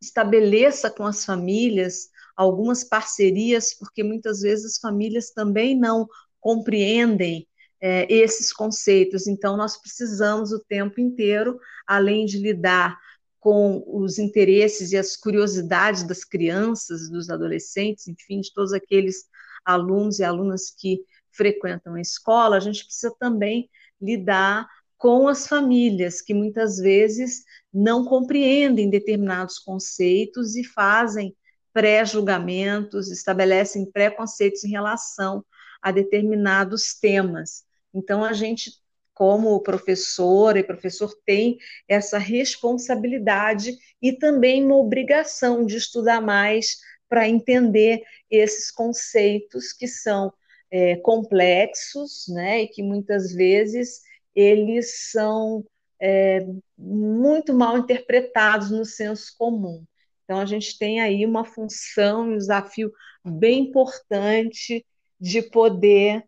estabeleça 0.00 0.90
com 0.90 1.04
as 1.04 1.24
famílias 1.24 2.08
algumas 2.36 2.82
parcerias, 2.82 3.72
porque 3.72 4.02
muitas 4.02 4.40
vezes 4.40 4.64
as 4.72 4.78
famílias 4.78 5.30
também 5.30 5.78
não 5.78 6.08
compreendem 6.40 7.46
é, 7.80 8.12
esses 8.12 8.52
conceitos. 8.52 9.28
Então, 9.28 9.56
nós 9.56 9.80
precisamos 9.80 10.52
o 10.52 10.58
tempo 10.58 11.00
inteiro, 11.00 11.58
além 11.86 12.26
de 12.26 12.38
lidar 12.38 12.98
com 13.44 13.84
os 13.86 14.18
interesses 14.18 14.90
e 14.90 14.96
as 14.96 15.18
curiosidades 15.18 16.02
das 16.02 16.24
crianças, 16.24 17.10
dos 17.10 17.28
adolescentes, 17.28 18.08
enfim, 18.08 18.40
de 18.40 18.50
todos 18.54 18.72
aqueles 18.72 19.26
alunos 19.62 20.18
e 20.18 20.24
alunas 20.24 20.70
que 20.70 21.04
frequentam 21.30 21.92
a 21.92 22.00
escola, 22.00 22.56
a 22.56 22.60
gente 22.60 22.86
precisa 22.86 23.14
também 23.20 23.68
lidar 24.00 24.66
com 24.96 25.28
as 25.28 25.46
famílias 25.46 26.22
que 26.22 26.32
muitas 26.32 26.78
vezes 26.78 27.44
não 27.70 28.06
compreendem 28.06 28.88
determinados 28.88 29.58
conceitos 29.58 30.56
e 30.56 30.64
fazem 30.64 31.36
pré-julgamentos, 31.70 33.10
estabelecem 33.10 33.84
preconceitos 33.84 34.64
em 34.64 34.70
relação 34.70 35.44
a 35.82 35.92
determinados 35.92 36.98
temas. 36.98 37.62
Então, 37.92 38.24
a 38.24 38.32
gente, 38.32 38.70
como 39.14 39.62
professor 39.62 40.56
e 40.56 40.64
professor, 40.64 41.14
tem 41.24 41.56
essa 41.88 42.18
responsabilidade 42.18 43.78
e 44.02 44.12
também 44.12 44.64
uma 44.64 44.76
obrigação 44.76 45.64
de 45.64 45.76
estudar 45.76 46.20
mais 46.20 46.78
para 47.08 47.28
entender 47.28 48.02
esses 48.30 48.70
conceitos 48.70 49.72
que 49.72 49.86
são 49.86 50.32
é, 50.70 50.96
complexos, 50.96 52.24
né, 52.28 52.62
e 52.62 52.68
que 52.68 52.82
muitas 52.82 53.32
vezes 53.32 54.00
eles 54.34 55.10
são 55.12 55.64
é, 56.00 56.44
muito 56.76 57.54
mal 57.54 57.78
interpretados 57.78 58.70
no 58.70 58.84
senso 58.84 59.32
comum. 59.38 59.84
Então, 60.24 60.40
a 60.40 60.46
gente 60.46 60.76
tem 60.78 61.00
aí 61.00 61.24
uma 61.24 61.44
função, 61.44 62.22
um 62.22 62.36
desafio 62.36 62.92
bem 63.24 63.60
importante 63.68 64.84
de 65.20 65.42
poder 65.42 66.24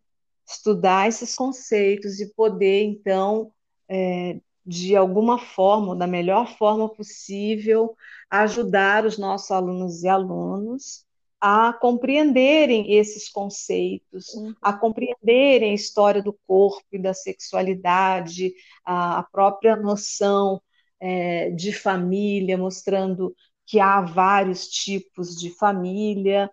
estudar 0.47 1.09
esses 1.09 1.35
conceitos 1.35 2.21
e 2.21 2.33
poder, 2.35 2.85
então, 2.85 3.53
é, 3.89 4.41
de 4.65 4.97
alguma 4.97 5.39
forma, 5.39 5.97
da 5.97 6.07
melhor 6.07 6.57
forma 6.57 6.89
possível, 6.89 7.97
ajudar 8.31 9.05
os 9.05 9.19
nossos 9.19 9.51
alunos 9.51 10.03
e 10.03 10.09
alunos 10.09 11.07
a 11.41 11.73
compreenderem 11.73 12.95
esses 12.95 13.29
conceitos, 13.29 14.35
uhum. 14.35 14.55
a 14.61 14.73
compreenderem 14.73 15.71
a 15.71 15.75
história 15.75 16.23
do 16.23 16.37
corpo 16.47 16.85
e 16.93 16.99
da 16.99 17.13
sexualidade, 17.13 18.53
a, 18.85 19.19
a 19.19 19.23
própria 19.23 19.77
noção 19.77 20.61
é, 20.99 21.51
de 21.51 21.73
família, 21.73 22.57
mostrando 22.57 23.35
que 23.67 23.79
há 23.79 24.01
vários 24.01 24.67
tipos 24.69 25.37
de 25.37 25.51
família, 25.51 26.51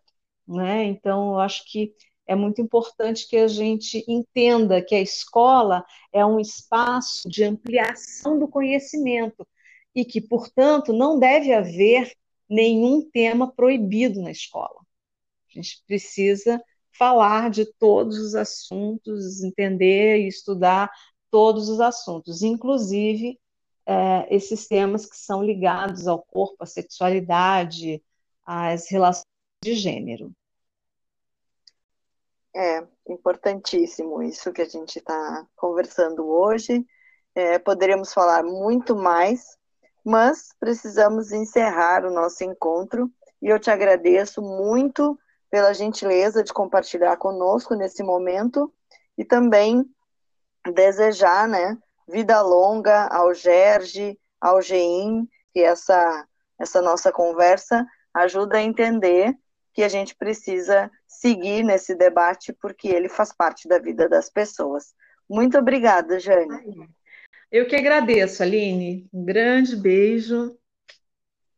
né? 0.47 0.83
Então, 0.83 1.33
eu 1.33 1.39
acho 1.39 1.63
que 1.71 1.93
é 2.25 2.35
muito 2.35 2.61
importante 2.61 3.27
que 3.27 3.37
a 3.37 3.47
gente 3.47 4.03
entenda 4.07 4.81
que 4.81 4.95
a 4.95 5.01
escola 5.01 5.85
é 6.11 6.25
um 6.25 6.39
espaço 6.39 7.27
de 7.27 7.43
ampliação 7.43 8.39
do 8.39 8.47
conhecimento 8.47 9.47
e 9.93 10.05
que, 10.05 10.21
portanto, 10.21 10.93
não 10.93 11.19
deve 11.19 11.53
haver 11.53 12.13
nenhum 12.49 13.09
tema 13.09 13.51
proibido 13.51 14.21
na 14.21 14.31
escola. 14.31 14.79
A 15.49 15.53
gente 15.53 15.83
precisa 15.85 16.61
falar 16.97 17.49
de 17.49 17.65
todos 17.65 18.17
os 18.17 18.35
assuntos, 18.35 19.43
entender 19.43 20.19
e 20.19 20.27
estudar 20.27 20.89
todos 21.29 21.67
os 21.69 21.79
assuntos, 21.79 22.41
inclusive 22.41 23.39
é, 23.85 24.33
esses 24.33 24.67
temas 24.67 25.05
que 25.05 25.17
são 25.17 25.43
ligados 25.43 26.07
ao 26.07 26.21
corpo, 26.21 26.63
à 26.63 26.65
sexualidade, 26.65 28.01
às 28.45 28.89
relações 28.89 29.25
de 29.63 29.75
gênero. 29.75 30.31
É 32.55 32.85
importantíssimo 33.07 34.21
isso 34.21 34.53
que 34.53 34.61
a 34.61 34.69
gente 34.69 34.99
está 34.99 35.45
conversando 35.55 36.27
hoje. 36.27 36.85
É, 37.35 37.57
poderíamos 37.57 38.13
falar 38.13 38.43
muito 38.43 38.95
mais, 38.95 39.57
mas 40.05 40.49
precisamos 40.59 41.31
encerrar 41.31 42.05
o 42.05 42.11
nosso 42.11 42.43
encontro 42.43 43.11
e 43.41 43.47
eu 43.47 43.59
te 43.59 43.71
agradeço 43.71 44.41
muito 44.41 45.17
pela 45.49 45.73
gentileza 45.73 46.43
de 46.43 46.53
compartilhar 46.53 47.17
conosco 47.17 47.73
nesse 47.73 48.03
momento 48.03 48.71
e 49.17 49.25
também 49.25 49.83
desejar, 50.73 51.47
né, 51.47 51.77
vida 52.07 52.41
longa 52.41 53.07
ao 53.07 53.33
Gerge, 53.33 54.19
ao 54.39 54.61
Geim, 54.61 55.27
que 55.51 55.59
essa 55.59 56.27
essa 56.59 56.81
nossa 56.81 57.11
conversa 57.11 57.85
ajuda 58.13 58.57
a 58.57 58.61
entender 58.61 59.35
que 59.73 59.83
a 59.83 59.89
gente 59.89 60.15
precisa 60.15 60.89
seguir 61.19 61.63
nesse 61.63 61.95
debate 61.95 62.53
porque 62.53 62.87
ele 62.87 63.09
faz 63.09 63.33
parte 63.33 63.67
da 63.67 63.79
vida 63.79 64.07
das 64.07 64.29
pessoas. 64.29 64.93
Muito 65.29 65.57
obrigada, 65.57 66.19
Jane. 66.19 66.89
Eu 67.51 67.67
que 67.67 67.75
agradeço, 67.75 68.41
Aline. 68.43 69.07
Um 69.13 69.23
grande 69.23 69.75
beijo. 69.75 70.57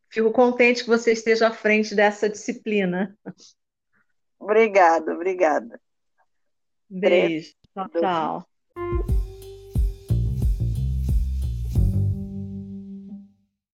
Fico 0.09 0.31
contente 0.31 0.83
que 0.83 0.89
você 0.89 1.11
esteja 1.11 1.47
à 1.47 1.51
frente 1.51 1.95
dessa 1.95 2.29
disciplina. 2.29 3.17
Obrigada, 4.39 5.13
obrigada. 5.13 5.79
Beijo. 6.89 7.53
Tchau, 7.73 7.89
tchau. 7.89 8.54